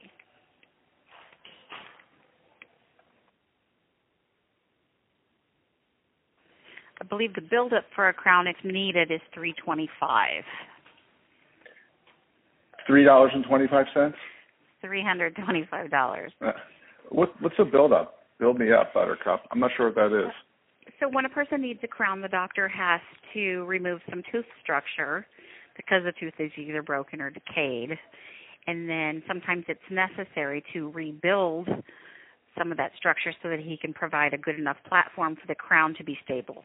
I 7.01 7.05
believe 7.05 7.35
the 7.35 7.43
build 7.43 7.73
up 7.73 7.85
for 7.95 8.09
a 8.09 8.15
crown 8.15 8.47
if 8.47 8.57
needed 8.65 9.11
is 9.11 9.21
three 9.35 9.53
twenty 9.65 9.91
five. 10.01 10.45
Three 12.87 13.05
dollars 13.05 13.33
and 13.35 13.45
twenty 13.45 13.67
five 13.67 13.87
cents. 13.95 14.17
Three 14.81 15.03
hundred 15.03 15.37
twenty 15.37 15.67
five 15.71 15.91
dollars. 15.91 16.33
Uh, 16.45 16.53
what 17.11 17.31
what's 17.41 17.57
a 17.59 17.65
build 17.65 17.93
up? 17.93 18.15
Build 18.39 18.59
me 18.59 18.73
up, 18.73 18.93
Buttercup. 18.93 19.45
I'm 19.51 19.61
not 19.61 19.71
sure 19.77 19.87
what 19.87 19.95
that 19.95 20.27
is. 20.27 20.33
So 21.01 21.09
when 21.09 21.25
a 21.25 21.29
person 21.29 21.63
needs 21.63 21.81
a 21.83 21.89
crown, 21.89 22.21
the 22.21 22.29
doctor 22.29 22.69
has 22.69 23.01
to 23.33 23.65
remove 23.65 24.01
some 24.11 24.23
tooth 24.31 24.45
structure 24.63 25.27
because 25.77 26.03
the 26.05 26.13
tooth 26.21 26.35
is 26.39 26.53
either 26.57 26.83
broken 26.83 27.21
or 27.21 27.31
decayed. 27.31 27.99
And 28.67 28.89
then 28.89 29.23
sometimes 29.27 29.65
it's 29.69 29.81
necessary 29.91 30.63
to 30.73 30.91
rebuild 30.91 31.69
some 32.57 32.71
of 32.71 32.79
that 32.79 32.93
structure 32.97 33.33
so 33.43 33.49
that 33.49 33.61
he 33.61 33.77
can 33.77 33.93
provide 33.93 34.33
a 34.33 34.39
good 34.39 34.59
enough 34.59 34.77
platform 34.89 35.37
for 35.37 35.47
the 35.47 35.55
crown 35.55 35.95
to 35.99 36.05
be 36.05 36.17
stable. 36.25 36.65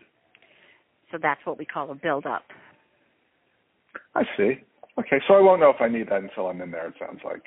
So 1.12 1.18
that's 1.22 1.42
what 1.46 1.58
we 1.58 1.66
call 1.66 1.92
a 1.92 1.96
build 1.96 2.26
up. 2.26 2.44
I 4.16 4.24
see. 4.38 4.62
Okay, 4.98 5.20
so 5.28 5.36
I 5.36 5.42
won't 5.42 5.62
know 5.62 5.70
if 5.70 5.82
I 5.82 5.88
need 5.88 6.10
that 6.10 6.22
until 6.22 6.48
I'm 6.48 6.62
in 6.62 6.72
there. 6.72 6.88
It 6.88 6.96
sounds 7.00 7.22
like. 7.24 7.44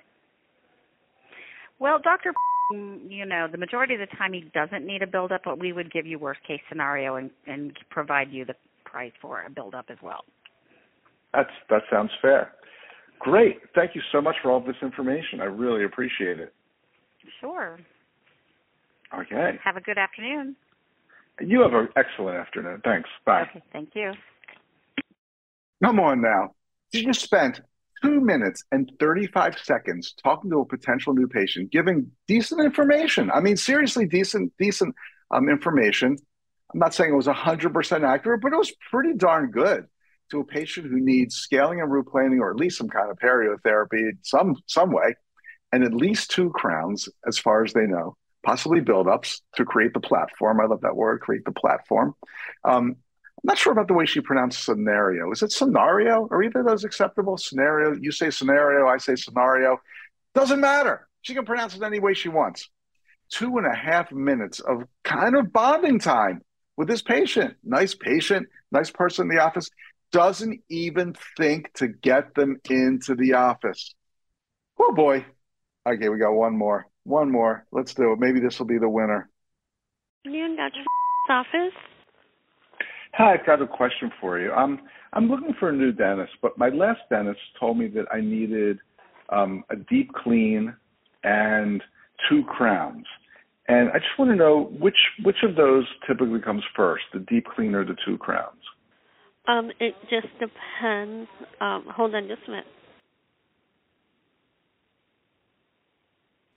Well, 1.78 1.98
Dr. 2.02 2.32
You 2.72 3.26
know, 3.26 3.48
the 3.50 3.58
majority 3.58 3.94
of 3.94 4.00
the 4.00 4.16
time 4.16 4.32
he 4.32 4.48
doesn't 4.54 4.86
need 4.86 5.02
a 5.02 5.06
build 5.06 5.32
up, 5.32 5.42
but 5.44 5.58
we 5.58 5.72
would 5.72 5.92
give 5.92 6.06
you 6.06 6.18
worst 6.18 6.40
case 6.46 6.60
scenario 6.68 7.16
and, 7.16 7.30
and 7.46 7.76
provide 7.90 8.30
you 8.30 8.44
the 8.44 8.54
price 8.84 9.12
for 9.20 9.42
a 9.42 9.50
build 9.50 9.74
up 9.74 9.86
as 9.90 9.98
well. 10.02 10.24
That's 11.34 11.50
that 11.70 11.82
sounds 11.90 12.10
fair. 12.20 12.52
Great. 13.18 13.58
Thank 13.74 13.94
you 13.94 14.02
so 14.12 14.20
much 14.20 14.36
for 14.42 14.50
all 14.50 14.60
this 14.60 14.76
information. 14.82 15.40
I 15.40 15.44
really 15.44 15.84
appreciate 15.84 16.38
it. 16.38 16.52
Sure. 17.40 17.78
Okay. 19.14 19.58
Have 19.64 19.76
a 19.76 19.80
good 19.80 19.98
afternoon. 19.98 20.56
You 21.40 21.62
have 21.62 21.72
an 21.72 21.88
excellent 21.96 22.36
afternoon. 22.36 22.80
Thanks. 22.84 23.08
Bye. 23.24 23.42
Okay, 23.42 23.62
thank 23.72 23.90
you. 23.94 24.12
Come 25.82 25.98
on 25.98 26.20
now. 26.20 26.54
You 26.92 27.04
just 27.04 27.22
spent 27.22 27.60
two 28.02 28.20
minutes 28.20 28.64
and 28.72 28.90
35 29.00 29.58
seconds 29.58 30.14
talking 30.22 30.50
to 30.50 30.60
a 30.60 30.66
potential 30.66 31.14
new 31.14 31.26
patient, 31.26 31.70
giving 31.70 32.10
decent 32.26 32.60
information. 32.62 33.30
I 33.30 33.40
mean, 33.40 33.56
seriously, 33.56 34.06
decent, 34.06 34.52
decent 34.58 34.94
um, 35.30 35.48
information. 35.48 36.16
I'm 36.72 36.78
not 36.78 36.94
saying 36.94 37.12
it 37.12 37.16
was 37.16 37.26
100% 37.26 38.08
accurate, 38.08 38.40
but 38.40 38.52
it 38.52 38.58
was 38.58 38.72
pretty 38.90 39.14
darn 39.14 39.50
good 39.50 39.86
to 40.30 40.40
a 40.40 40.44
patient 40.44 40.86
who 40.88 40.98
needs 41.00 41.36
scaling 41.36 41.80
and 41.80 41.90
root 41.90 42.08
planing 42.08 42.40
or 42.40 42.50
at 42.50 42.56
least 42.56 42.78
some 42.78 42.88
kind 42.88 43.10
of 43.10 43.18
periotherapy 43.18 44.12
some 44.22 44.56
some 44.66 44.90
way, 44.90 45.14
and 45.72 45.84
at 45.84 45.94
least 45.94 46.30
two 46.30 46.50
crowns, 46.50 47.08
as 47.26 47.38
far 47.38 47.64
as 47.64 47.72
they 47.72 47.86
know, 47.86 48.16
possibly 48.44 48.80
buildups 48.80 49.40
to 49.56 49.64
create 49.64 49.92
the 49.94 50.00
platform. 50.00 50.60
I 50.60 50.64
love 50.64 50.80
that 50.82 50.96
word, 50.96 51.20
create 51.20 51.44
the 51.44 51.52
platform. 51.52 52.14
Um, 52.64 52.96
I'm 53.42 53.48
not 53.48 53.58
sure 53.58 53.72
about 53.72 53.88
the 53.88 53.94
way 53.94 54.06
she 54.06 54.20
pronounced 54.20 54.64
scenario. 54.64 55.32
Is 55.32 55.42
it 55.42 55.50
scenario? 55.50 56.28
Are 56.30 56.42
either 56.44 56.60
of 56.60 56.66
those 56.66 56.84
acceptable? 56.84 57.36
Scenario. 57.36 57.96
You 58.00 58.12
say 58.12 58.30
scenario, 58.30 58.86
I 58.86 58.98
say 58.98 59.16
scenario. 59.16 59.80
Doesn't 60.32 60.60
matter. 60.60 61.08
She 61.22 61.34
can 61.34 61.44
pronounce 61.44 61.74
it 61.74 61.82
any 61.82 61.98
way 61.98 62.14
she 62.14 62.28
wants. 62.28 62.70
Two 63.30 63.58
and 63.58 63.66
a 63.66 63.74
half 63.74 64.12
minutes 64.12 64.60
of 64.60 64.84
kind 65.02 65.34
of 65.34 65.52
bonding 65.52 65.98
time 65.98 66.42
with 66.76 66.86
this 66.86 67.02
patient. 67.02 67.54
Nice 67.64 67.96
patient, 67.96 68.46
nice 68.70 68.90
person 68.90 69.28
in 69.28 69.36
the 69.36 69.42
office. 69.42 69.70
Doesn't 70.12 70.60
even 70.68 71.16
think 71.36 71.72
to 71.74 71.88
get 71.88 72.36
them 72.36 72.60
into 72.70 73.16
the 73.16 73.32
office. 73.32 73.92
Oh 74.78 74.92
boy. 74.92 75.26
Okay, 75.84 76.08
we 76.08 76.18
got 76.18 76.32
one 76.32 76.56
more. 76.56 76.86
One 77.02 77.32
more. 77.32 77.66
Let's 77.72 77.94
do 77.94 78.12
it. 78.12 78.20
Maybe 78.20 78.38
this 78.38 78.60
will 78.60 78.66
be 78.66 78.78
the 78.78 78.88
winner. 78.88 79.28
Afternoon, 80.24 80.56
Dr. 80.56 80.84
office. 81.28 81.74
Hi, 83.14 83.34
I've 83.34 83.44
got 83.44 83.60
a 83.60 83.66
question 83.66 84.10
for 84.20 84.38
you. 84.38 84.52
Um, 84.52 84.80
I'm 85.12 85.28
looking 85.28 85.54
for 85.60 85.68
a 85.68 85.72
new 85.72 85.92
dentist, 85.92 86.32
but 86.40 86.56
my 86.56 86.70
last 86.70 87.00
dentist 87.10 87.40
told 87.60 87.76
me 87.78 87.88
that 87.88 88.06
I 88.10 88.20
needed 88.20 88.78
um, 89.28 89.64
a 89.70 89.76
deep 89.76 90.12
clean 90.14 90.74
and 91.22 91.82
two 92.28 92.42
crowns. 92.44 93.04
And 93.68 93.90
I 93.90 93.98
just 93.98 94.18
want 94.18 94.30
to 94.30 94.36
know 94.36 94.72
which 94.78 94.96
which 95.24 95.42
of 95.42 95.56
those 95.56 95.84
typically 96.06 96.40
comes 96.40 96.62
first, 96.74 97.04
the 97.12 97.20
deep 97.20 97.46
clean 97.54 97.74
or 97.74 97.84
the 97.84 97.96
two 98.04 98.16
crowns? 98.18 98.60
Um, 99.46 99.70
it 99.78 99.94
just 100.08 100.28
depends. 100.40 101.28
Um, 101.60 101.84
hold 101.94 102.14
on 102.14 102.28
just 102.28 102.42
a 102.46 102.50
minute. 102.50 102.66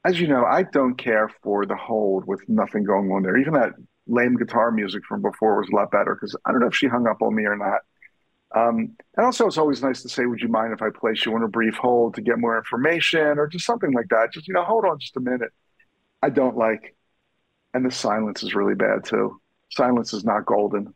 As 0.05 0.19
you 0.19 0.27
know, 0.27 0.45
I 0.45 0.63
don't 0.71 0.95
care 0.95 1.29
for 1.43 1.65
the 1.65 1.75
hold 1.75 2.25
with 2.27 2.39
nothing 2.47 2.83
going 2.83 3.11
on 3.11 3.23
there. 3.23 3.37
Even 3.37 3.53
that 3.53 3.73
lame 4.07 4.35
guitar 4.37 4.71
music 4.71 5.03
from 5.05 5.21
before 5.21 5.57
was 5.57 5.69
a 5.71 5.75
lot 5.75 5.91
better 5.91 6.15
because 6.15 6.35
I 6.45 6.51
don't 6.51 6.61
know 6.61 6.67
if 6.67 6.75
she 6.75 6.87
hung 6.87 7.07
up 7.07 7.21
on 7.21 7.35
me 7.35 7.45
or 7.45 7.55
not. 7.57 7.81
Um, 8.55 8.95
and 9.17 9.25
also, 9.25 9.47
it's 9.47 9.57
always 9.57 9.83
nice 9.83 10.01
to 10.03 10.09
say, 10.09 10.25
"Would 10.25 10.41
you 10.41 10.49
mind 10.49 10.73
if 10.73 10.81
I 10.81 10.89
place 10.91 11.25
you 11.25 11.35
on 11.35 11.43
a 11.43 11.47
brief 11.47 11.75
hold 11.75 12.15
to 12.15 12.21
get 12.21 12.39
more 12.39 12.57
information 12.57 13.39
or 13.39 13.47
just 13.47 13.65
something 13.65 13.91
like 13.93 14.07
that?" 14.09 14.31
Just 14.33 14.47
you 14.47 14.53
know, 14.53 14.63
hold 14.63 14.85
on 14.85 14.99
just 14.99 15.17
a 15.17 15.21
minute. 15.21 15.51
I 16.23 16.29
don't 16.31 16.57
like, 16.57 16.95
and 17.73 17.85
the 17.85 17.91
silence 17.91 18.43
is 18.43 18.55
really 18.55 18.75
bad 18.75 19.05
too. 19.05 19.41
Silence 19.71 20.13
is 20.13 20.25
not 20.25 20.45
golden 20.45 20.93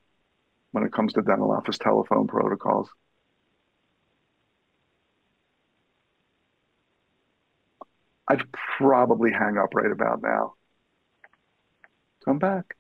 when 0.72 0.84
it 0.86 0.94
comes 0.94 1.14
to 1.14 1.22
dental 1.24 1.52
office 1.52 1.78
telephone 1.78 2.28
protocols. 2.28 2.90
I'd 8.30 8.50
probably 8.78 9.32
hang 9.34 9.58
up 9.58 9.74
right 9.76 9.92
about 9.92 10.22
now. 10.22 10.56
Come 12.24 12.40
back. 12.40 12.78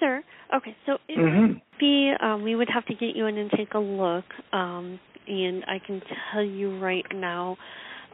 Sir, 0.00 0.22
okay, 0.54 0.76
so 0.86 0.98
it 1.08 1.18
mm-hmm. 1.18 1.54
would 1.54 1.60
be, 1.80 2.12
um, 2.20 2.42
we 2.42 2.54
would 2.54 2.68
have 2.72 2.86
to 2.86 2.94
get 2.94 3.16
you 3.16 3.26
in 3.26 3.36
and 3.36 3.50
take 3.50 3.74
a 3.74 3.78
look. 3.78 4.24
Um, 4.52 5.00
and 5.26 5.64
I 5.66 5.78
can 5.84 6.00
tell 6.32 6.42
you 6.42 6.78
right 6.78 7.04
now, 7.14 7.56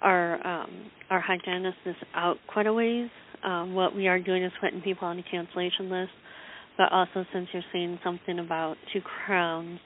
our 0.00 0.46
um, 0.46 0.90
our 1.10 1.20
hygienist 1.20 1.78
is 1.86 1.96
out 2.14 2.36
quite 2.46 2.66
a 2.66 2.72
ways. 2.72 3.08
Um, 3.42 3.74
what 3.74 3.94
we 3.94 4.08
are 4.08 4.18
doing 4.18 4.42
is 4.42 4.52
putting 4.60 4.80
people 4.80 5.06
on 5.06 5.16
the 5.16 5.22
cancellation 5.22 5.90
list. 5.90 6.12
But 6.76 6.90
also, 6.90 7.24
since 7.32 7.48
you're 7.52 7.62
saying 7.72 8.00
something 8.02 8.38
about 8.38 8.76
two 8.92 9.00
crowns, 9.00 9.78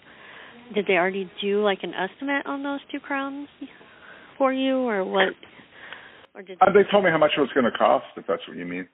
did 0.74 0.86
they 0.86 0.94
already 0.94 1.30
do 1.40 1.62
like 1.62 1.80
an 1.82 1.92
estimate 1.92 2.46
on 2.46 2.62
those 2.62 2.80
two 2.90 2.98
crowns 2.98 3.48
for 4.38 4.52
you, 4.52 4.76
or 4.76 5.04
what? 5.04 5.34
Or 6.34 6.42
did 6.42 6.58
uh, 6.60 6.72
they 6.72 6.90
told 6.90 7.04
me 7.04 7.10
how 7.10 7.18
much 7.18 7.32
it 7.36 7.40
was 7.40 7.50
going 7.52 7.70
to 7.70 7.76
cost, 7.76 8.06
if 8.16 8.24
that's 8.26 8.42
what 8.48 8.56
you 8.56 8.64
mean. 8.64 8.88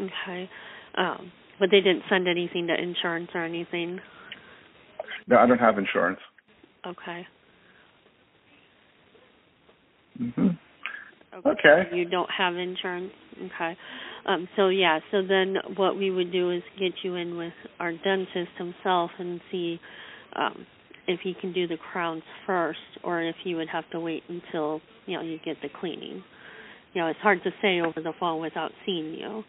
Okay, 0.00 0.48
um, 0.96 1.30
but 1.58 1.70
they 1.70 1.80
didn't 1.80 2.02
send 2.08 2.28
anything 2.28 2.66
to 2.66 2.74
insurance 2.74 3.30
or 3.34 3.44
anything. 3.44 4.00
No, 5.26 5.38
I 5.38 5.46
don't 5.46 5.58
have 5.58 5.78
insurance. 5.78 6.20
Okay. 6.86 7.26
Mhm. 10.20 10.58
Okay. 11.34 11.50
Okay. 11.50 11.96
You 11.96 12.04
don't 12.04 12.30
have 12.30 12.56
insurance. 12.56 13.12
Okay. 13.42 13.76
Um, 14.26 14.48
so 14.56 14.68
yeah, 14.68 15.00
so 15.10 15.22
then 15.22 15.56
what 15.76 15.96
we 15.96 16.10
would 16.10 16.30
do 16.30 16.50
is 16.50 16.62
get 16.78 16.92
you 17.02 17.16
in 17.16 17.36
with 17.36 17.52
our 17.80 17.92
dentist 17.92 18.52
himself 18.56 19.10
and 19.18 19.40
see 19.50 19.80
um, 20.36 20.66
if 21.06 21.20
he 21.20 21.34
can 21.34 21.52
do 21.52 21.66
the 21.66 21.76
crowns 21.76 22.22
first, 22.46 22.78
or 23.02 23.20
if 23.20 23.36
you 23.44 23.56
would 23.56 23.68
have 23.68 23.88
to 23.90 24.00
wait 24.00 24.22
until 24.28 24.80
you 25.06 25.16
know 25.16 25.22
you 25.22 25.38
get 25.44 25.56
the 25.62 25.68
cleaning. 25.80 26.22
You 26.94 27.00
know, 27.00 27.08
it's 27.08 27.20
hard 27.20 27.42
to 27.42 27.50
say 27.60 27.80
over 27.80 28.00
the 28.00 28.12
phone 28.20 28.40
without 28.40 28.70
seeing 28.86 29.14
you. 29.14 29.44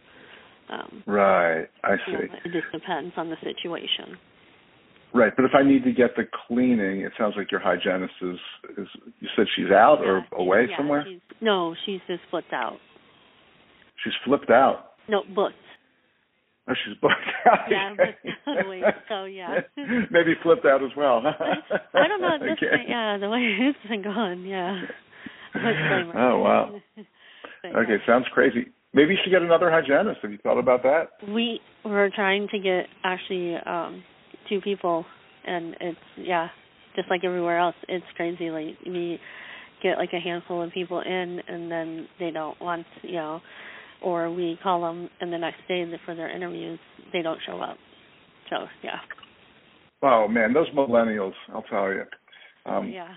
Um, 0.70 1.04
right, 1.06 1.68
I 1.84 1.96
see. 2.06 2.12
You 2.12 2.18
know, 2.18 2.36
it 2.46 2.52
just 2.52 2.72
depends 2.72 3.14
on 3.18 3.30
the 3.30 3.38
situation. 3.44 4.18
Right, 5.14 5.32
but 5.36 5.46
if 5.46 5.52
I 5.58 5.64
need 5.64 5.84
to 5.86 5.94
get 5.94 6.16
the 6.18 6.24
cleaning, 6.48 7.02
it 7.02 7.14
sounds 7.18 7.36
like 7.38 7.52
your 7.52 7.62
hygienist 7.62 8.14
is 8.22 8.38
is. 8.78 8.88
You 9.20 9.30
said 9.36 9.46
she's 9.56 9.72
out 9.72 10.00
yeah, 10.02 10.10
or 10.10 10.26
away 10.34 10.68
yeah, 10.70 10.78
somewhere. 10.78 11.06
She's, 11.08 11.22
no, 11.40 11.76
she's 11.86 12.02
just 12.08 12.22
flipped 12.30 12.52
out. 12.52 12.78
She's 14.04 14.14
flipped 14.26 14.50
out. 14.50 14.94
No, 15.08 15.24
booked. 15.34 15.56
Oh, 16.68 16.74
she's 16.84 16.98
booked 17.00 17.14
out. 17.50 17.70
Yeah, 17.70 17.94
away. 18.66 18.82
So 19.10 19.26
yeah. 19.26 19.60
Maybe 19.78 20.34
flipped 20.42 20.66
out 20.66 20.84
as 20.84 20.92
well. 20.98 21.22
I 21.94 22.08
don't 22.08 22.22
know. 22.22 22.38
This 22.40 22.58
okay. 22.58 22.84
yeah, 22.88 23.18
the 23.18 23.30
way 23.30 23.40
it's 23.40 23.78
been 23.88 24.02
going, 24.02 24.46
yeah. 24.46 24.82
oh 25.56 26.40
wow. 26.40 26.82
But, 26.96 27.06
Okay, 27.76 27.94
yeah. 27.94 28.06
sounds 28.06 28.26
crazy. 28.34 28.68
Maybe 28.96 29.12
you 29.14 29.20
should 29.22 29.32
get 29.32 29.42
another 29.42 29.70
hygienist. 29.70 30.22
Have 30.22 30.32
you 30.32 30.38
thought 30.42 30.58
about 30.58 30.82
that? 30.84 31.10
We 31.28 31.60
were 31.84 32.10
trying 32.16 32.48
to 32.52 32.60
get 32.60 32.86
actually 33.04 33.56
um 33.66 34.02
two 34.50 34.62
people, 34.62 35.06
and 35.46 35.76
it's 35.82 36.00
yeah, 36.18 36.48
just 36.96 37.10
like 37.10 37.26
everywhere 37.26 37.60
else, 37.60 37.76
it's 37.90 38.06
crazy. 38.16 38.50
Like 38.50 38.78
we 38.86 39.20
get 39.84 39.98
like 39.98 40.14
a 40.14 40.20
handful 40.20 40.64
of 40.64 40.72
people 40.72 41.02
in, 41.02 41.42
and 41.46 41.70
then 41.70 42.08
they 42.20 42.32
don't 42.32 42.60
want 42.62 42.86
you 43.04 43.16
know, 43.16 43.42
or 44.02 44.32
we 44.32 44.58
call 44.64 44.82
them, 44.82 45.10
and 45.20 45.32
the 45.32 45.38
next 45.38 45.60
day 45.68 45.86
for 46.06 46.16
their 46.16 46.34
interviews 46.34 46.80
they 47.12 47.22
don't 47.22 47.40
show 47.46 47.60
up. 47.60 47.78
So 48.50 48.66
yeah. 48.82 49.00
Oh 50.04 50.30
man, 50.30 50.54
those 50.54 50.70
millennials, 50.70 51.34
I'll 51.54 51.64
tell 51.64 51.92
you. 51.92 52.04
Um, 52.66 52.90
yeah. 52.90 53.10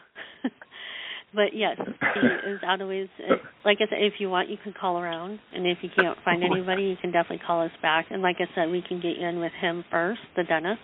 But 1.34 1.54
yes, 1.54 1.76
he 2.14 2.20
is 2.50 2.60
out 2.64 2.80
of 2.80 2.88
ways. 2.88 3.08
If, 3.18 3.40
like 3.64 3.78
I 3.80 3.88
said, 3.90 3.98
if 4.00 4.14
you 4.18 4.30
want, 4.30 4.48
you 4.48 4.56
can 4.62 4.72
call 4.72 4.98
around, 4.98 5.40
and 5.52 5.66
if 5.66 5.78
you 5.82 5.90
can't 5.94 6.18
find 6.24 6.42
anybody, 6.42 6.84
you 6.84 6.96
can 6.96 7.12
definitely 7.12 7.44
call 7.46 7.62
us 7.62 7.70
back. 7.82 8.06
And 8.10 8.22
like 8.22 8.36
I 8.40 8.46
said, 8.54 8.70
we 8.70 8.82
can 8.82 9.00
get 9.00 9.18
you 9.18 9.26
in 9.26 9.40
with 9.40 9.52
him 9.60 9.84
first, 9.90 10.20
the 10.36 10.44
dentist, 10.44 10.80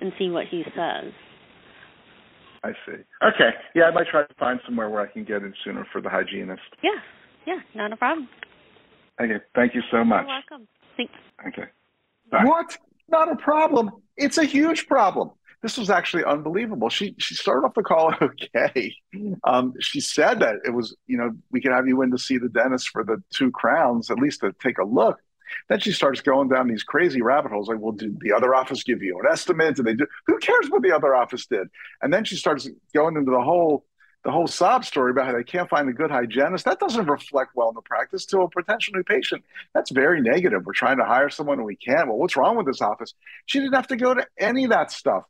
and 0.00 0.12
see 0.18 0.28
what 0.28 0.46
he 0.46 0.64
says. 0.74 1.12
I 2.62 2.72
see. 2.84 3.02
Okay. 3.22 3.50
Yeah, 3.74 3.84
I 3.84 3.90
might 3.90 4.06
try 4.10 4.22
to 4.24 4.34
find 4.38 4.60
somewhere 4.66 4.90
where 4.90 5.00
I 5.00 5.10
can 5.10 5.24
get 5.24 5.42
in 5.42 5.54
sooner 5.64 5.86
for 5.92 6.00
the 6.02 6.10
hygienist. 6.10 6.60
Yeah, 6.82 6.90
yeah, 7.46 7.60
not 7.74 7.92
a 7.92 7.96
problem. 7.96 8.28
Okay. 9.20 9.42
Thank 9.54 9.74
you 9.74 9.82
so 9.90 10.04
much. 10.04 10.26
You're 10.26 10.40
welcome. 10.50 10.68
Thanks. 10.96 11.12
Okay. 11.48 11.68
Bye. 12.30 12.44
What? 12.44 12.76
Not 13.08 13.32
a 13.32 13.36
problem. 13.36 13.90
It's 14.16 14.38
a 14.38 14.44
huge 14.44 14.86
problem. 14.86 15.30
This 15.62 15.76
was 15.76 15.90
actually 15.90 16.24
unbelievable. 16.24 16.88
She 16.88 17.14
she 17.18 17.34
started 17.34 17.66
off 17.66 17.74
the 17.74 17.82
call 17.82 18.14
okay. 18.22 18.94
Um, 19.44 19.74
she 19.80 20.00
said 20.00 20.40
that 20.40 20.56
it 20.64 20.70
was, 20.70 20.96
you 21.06 21.18
know, 21.18 21.32
we 21.50 21.60
could 21.60 21.72
have 21.72 21.86
you 21.86 22.00
in 22.02 22.10
to 22.12 22.18
see 22.18 22.38
the 22.38 22.48
dentist 22.48 22.88
for 22.88 23.04
the 23.04 23.22
two 23.30 23.50
crowns, 23.50 24.10
at 24.10 24.18
least 24.18 24.40
to 24.40 24.52
take 24.60 24.78
a 24.78 24.84
look. 24.84 25.18
Then 25.68 25.80
she 25.80 25.92
starts 25.92 26.20
going 26.20 26.48
down 26.48 26.68
these 26.68 26.82
crazy 26.82 27.22
rabbit 27.22 27.52
holes. 27.52 27.68
Like, 27.68 27.80
well, 27.80 27.92
did 27.92 28.20
the 28.20 28.32
other 28.32 28.54
office 28.54 28.82
give 28.84 29.02
you 29.02 29.18
an 29.18 29.26
estimate? 29.30 29.76
Did 29.76 29.84
they 29.84 29.94
do? 29.94 30.06
Who 30.26 30.38
cares 30.38 30.70
what 30.70 30.82
the 30.82 30.92
other 30.92 31.14
office 31.14 31.46
did? 31.46 31.68
And 32.00 32.12
then 32.12 32.24
she 32.24 32.36
starts 32.36 32.68
going 32.94 33.16
into 33.16 33.32
the 33.32 33.42
whole 33.42 33.84
the 34.22 34.30
whole 34.30 34.46
sob 34.46 34.84
story 34.84 35.12
about 35.12 35.26
how 35.26 35.32
they 35.32 35.42
can't 35.42 35.70
find 35.70 35.88
a 35.88 35.92
good 35.92 36.10
hygienist. 36.10 36.66
That 36.66 36.78
doesn't 36.78 37.06
reflect 37.06 37.52
well 37.54 37.70
in 37.70 37.74
the 37.74 37.80
practice 37.80 38.26
to 38.26 38.42
a 38.42 38.50
potential 38.50 38.92
new 38.94 39.02
patient. 39.02 39.42
That's 39.74 39.90
very 39.90 40.20
negative. 40.20 40.66
We're 40.66 40.74
trying 40.74 40.98
to 40.98 41.06
hire 41.06 41.30
someone 41.30 41.58
and 41.58 41.66
we 41.66 41.76
can't. 41.76 42.06
Well, 42.06 42.18
what's 42.18 42.36
wrong 42.36 42.56
with 42.56 42.66
this 42.66 42.82
office? 42.82 43.14
She 43.46 43.60
didn't 43.60 43.74
have 43.74 43.86
to 43.88 43.96
go 43.96 44.12
to 44.12 44.26
any 44.38 44.64
of 44.64 44.70
that 44.70 44.92
stuff. 44.92 45.24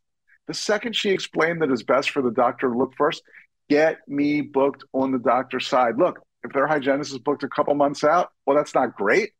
The 0.50 0.54
second 0.54 0.96
she 0.96 1.10
explained 1.10 1.62
that 1.62 1.70
it's 1.70 1.84
best 1.84 2.10
for 2.10 2.22
the 2.22 2.32
doctor 2.32 2.68
to 2.68 2.76
look 2.76 2.94
first, 2.96 3.22
get 3.68 3.98
me 4.08 4.40
booked 4.40 4.82
on 4.92 5.12
the 5.12 5.18
doctor's 5.20 5.68
side. 5.68 5.96
Look, 5.96 6.18
if 6.42 6.52
their 6.52 6.66
hygienist 6.66 7.12
is 7.12 7.20
booked 7.20 7.44
a 7.44 7.48
couple 7.48 7.72
months 7.76 8.02
out, 8.02 8.30
well, 8.44 8.56
that's 8.56 8.74
not 8.74 8.96
great. 8.96 9.30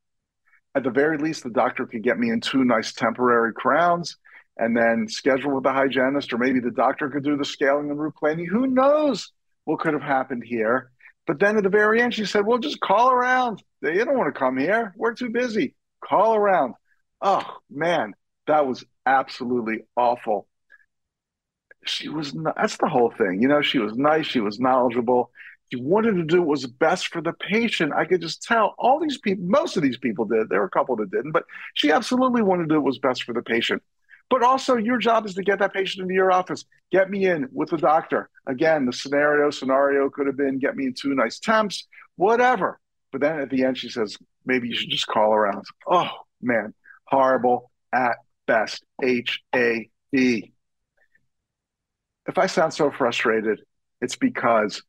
At 0.77 0.85
the 0.85 0.91
very 0.93 1.19
least, 1.19 1.43
the 1.43 1.51
doctor 1.51 1.85
could 1.85 2.05
get 2.05 2.17
me 2.17 2.31
in 2.31 2.41
two 2.41 2.63
nice 2.63 2.93
temporary 2.93 3.53
crowns 3.53 4.19
and 4.57 4.77
then 4.77 5.09
schedule 5.09 5.53
with 5.53 5.65
the 5.65 5.73
hygienist, 5.73 6.33
or 6.33 6.39
maybe 6.39 6.61
the 6.61 6.71
doctor 6.71 7.11
could 7.11 7.25
do 7.25 7.37
the 7.37 7.45
scaling 7.45 7.91
and 7.91 7.99
root 7.99 8.15
planing. 8.15 8.47
Who 8.47 8.69
knows 8.69 9.33
what 9.65 9.81
could 9.81 9.95
have 9.95 10.03
happened 10.03 10.45
here? 10.47 10.93
But 11.27 11.41
then 11.41 11.57
at 11.57 11.65
the 11.65 11.71
very 11.71 12.01
end, 12.01 12.15
she 12.15 12.25
said, 12.25 12.47
Well, 12.47 12.59
just 12.59 12.79
call 12.79 13.11
around. 13.11 13.65
They 13.83 13.95
don't 13.95 14.17
want 14.17 14.33
to 14.33 14.39
come 14.39 14.57
here. 14.57 14.95
We're 14.97 15.15
too 15.15 15.31
busy. 15.31 15.75
Call 16.05 16.37
around. 16.37 16.75
Oh, 17.21 17.57
man, 17.69 18.15
that 18.47 18.65
was 18.65 18.85
absolutely 19.05 19.81
awful. 19.97 20.47
She 21.85 22.09
was, 22.09 22.35
that's 22.57 22.77
the 22.77 22.89
whole 22.89 23.11
thing. 23.11 23.41
You 23.41 23.49
know, 23.49 23.63
she 23.63 23.79
was 23.79 23.95
nice. 23.97 24.27
She 24.27 24.41
was 24.41 24.61
knowledgeable. 24.61 25.31
She 25.73 25.81
wanted 25.81 26.17
to 26.17 26.25
do 26.25 26.41
what 26.41 26.49
was 26.49 26.67
best 26.67 27.09
for 27.09 27.23
the 27.23 27.33
patient. 27.33 27.93
I 27.95 28.05
could 28.05 28.21
just 28.21 28.43
tell 28.43 28.75
all 28.77 28.99
these 29.01 29.19
people, 29.19 29.45
most 29.47 29.77
of 29.77 29.83
these 29.83 29.99
people 29.99 30.25
did. 30.25 30.49
There 30.49 30.61
were 30.61 30.67
a 30.67 30.71
couple 30.71 30.97
that 30.97 31.11
didn't, 31.11 31.33
but 31.33 31.45
she 31.75 31.93
absolutely 31.93 32.43
wanted 32.43 32.69
to 32.69 32.75
do 32.75 32.81
what 32.81 32.87
was 32.87 32.99
best 32.99 33.23
for 33.23 33.33
the 33.33 33.43
patient. 33.43 33.83
But 34.29 34.43
also, 34.43 34.77
your 34.77 34.99
job 34.99 35.27
is 35.27 35.35
to 35.35 35.43
get 35.43 35.59
that 35.59 35.73
patient 35.73 36.03
into 36.03 36.15
your 36.15 36.31
office. 36.31 36.65
Get 36.93 37.11
me 37.11 37.27
in 37.27 37.49
with 37.53 37.71
the 37.71 37.77
doctor. 37.77 38.29
Again, 38.47 38.87
the 38.87 38.93
scenario 38.93 39.51
scenario 39.51 40.11
could 40.11 40.27
have 40.27 40.37
been 40.37 40.59
get 40.59 40.77
me 40.77 40.87
in 40.87 40.95
two 40.95 41.15
nice 41.15 41.39
temps, 41.39 41.89
whatever. 42.17 42.79
But 43.11 43.23
then 43.23 43.41
at 43.41 43.51
the 43.51 43.65
end, 43.65 43.79
she 43.79 43.89
says, 43.89 44.17
maybe 44.45 44.69
you 44.69 44.75
should 44.75 44.91
just 44.91 45.07
call 45.07 45.33
around. 45.33 45.65
Oh, 45.89 46.11
man, 46.41 46.75
horrible 47.07 47.71
at 47.93 48.17
best. 48.47 48.85
H 49.03 49.41
A 49.55 49.89
D. 50.13 50.53
If 52.29 52.39
I 52.39 52.47
sound 52.47 52.75
so 52.75 52.91
frustrated, 52.91 53.61
it's 54.01 54.17
because 54.17 54.83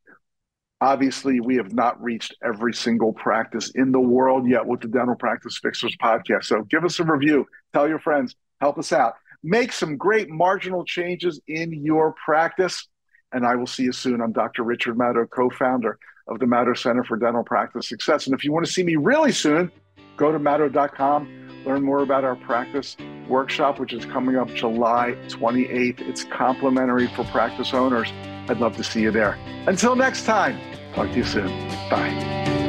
obviously 0.80 1.40
we 1.40 1.56
have 1.56 1.72
not 1.72 2.02
reached 2.02 2.34
every 2.44 2.74
single 2.74 3.12
practice 3.12 3.70
in 3.74 3.92
the 3.92 4.00
world 4.00 4.48
yet 4.48 4.66
with 4.66 4.80
the 4.80 4.88
Dental 4.88 5.14
Practice 5.14 5.58
Fixers 5.62 5.96
podcast. 5.96 6.44
So 6.44 6.62
give 6.62 6.84
us 6.84 6.98
a 7.00 7.04
review, 7.04 7.46
tell 7.72 7.88
your 7.88 7.98
friends, 8.00 8.34
help 8.60 8.78
us 8.78 8.92
out. 8.92 9.14
make 9.42 9.72
some 9.72 9.96
great 9.96 10.28
marginal 10.30 10.84
changes 10.84 11.40
in 11.48 11.72
your 11.72 12.14
practice. 12.24 12.86
And 13.32 13.46
I 13.46 13.56
will 13.56 13.66
see 13.66 13.84
you 13.84 13.92
soon. 13.92 14.20
I'm 14.20 14.32
Dr. 14.32 14.62
Richard 14.62 14.96
Madow, 14.96 15.28
co 15.28 15.50
founder 15.50 15.98
of 16.28 16.38
the 16.38 16.46
Madow 16.46 16.76
Center 16.76 17.02
for 17.02 17.16
Dental 17.16 17.42
Practice 17.42 17.88
Success. 17.88 18.26
And 18.26 18.34
if 18.34 18.44
you 18.44 18.52
want 18.52 18.66
to 18.66 18.72
see 18.72 18.84
me 18.84 18.96
really 18.96 19.32
soon, 19.32 19.72
go 20.16 20.30
to 20.30 20.38
madow.com, 20.38 21.26
learn 21.64 21.82
more 21.82 22.02
about 22.02 22.24
our 22.24 22.36
practice 22.36 22.96
workshop, 23.28 23.78
which 23.78 23.92
is 23.92 24.04
coming 24.06 24.36
up 24.36 24.52
July 24.54 25.16
28th. 25.28 26.00
It's 26.00 26.24
complimentary 26.24 27.08
for 27.08 27.24
practice 27.24 27.72
owners. 27.72 28.12
I'd 28.48 28.58
love 28.58 28.76
to 28.76 28.84
see 28.84 29.02
you 29.02 29.10
there. 29.10 29.38
Until 29.66 29.96
next 29.96 30.24
time, 30.24 30.58
talk 30.94 31.08
to 31.10 31.16
you 31.16 31.24
soon. 31.24 31.48
Bye. 31.88 32.61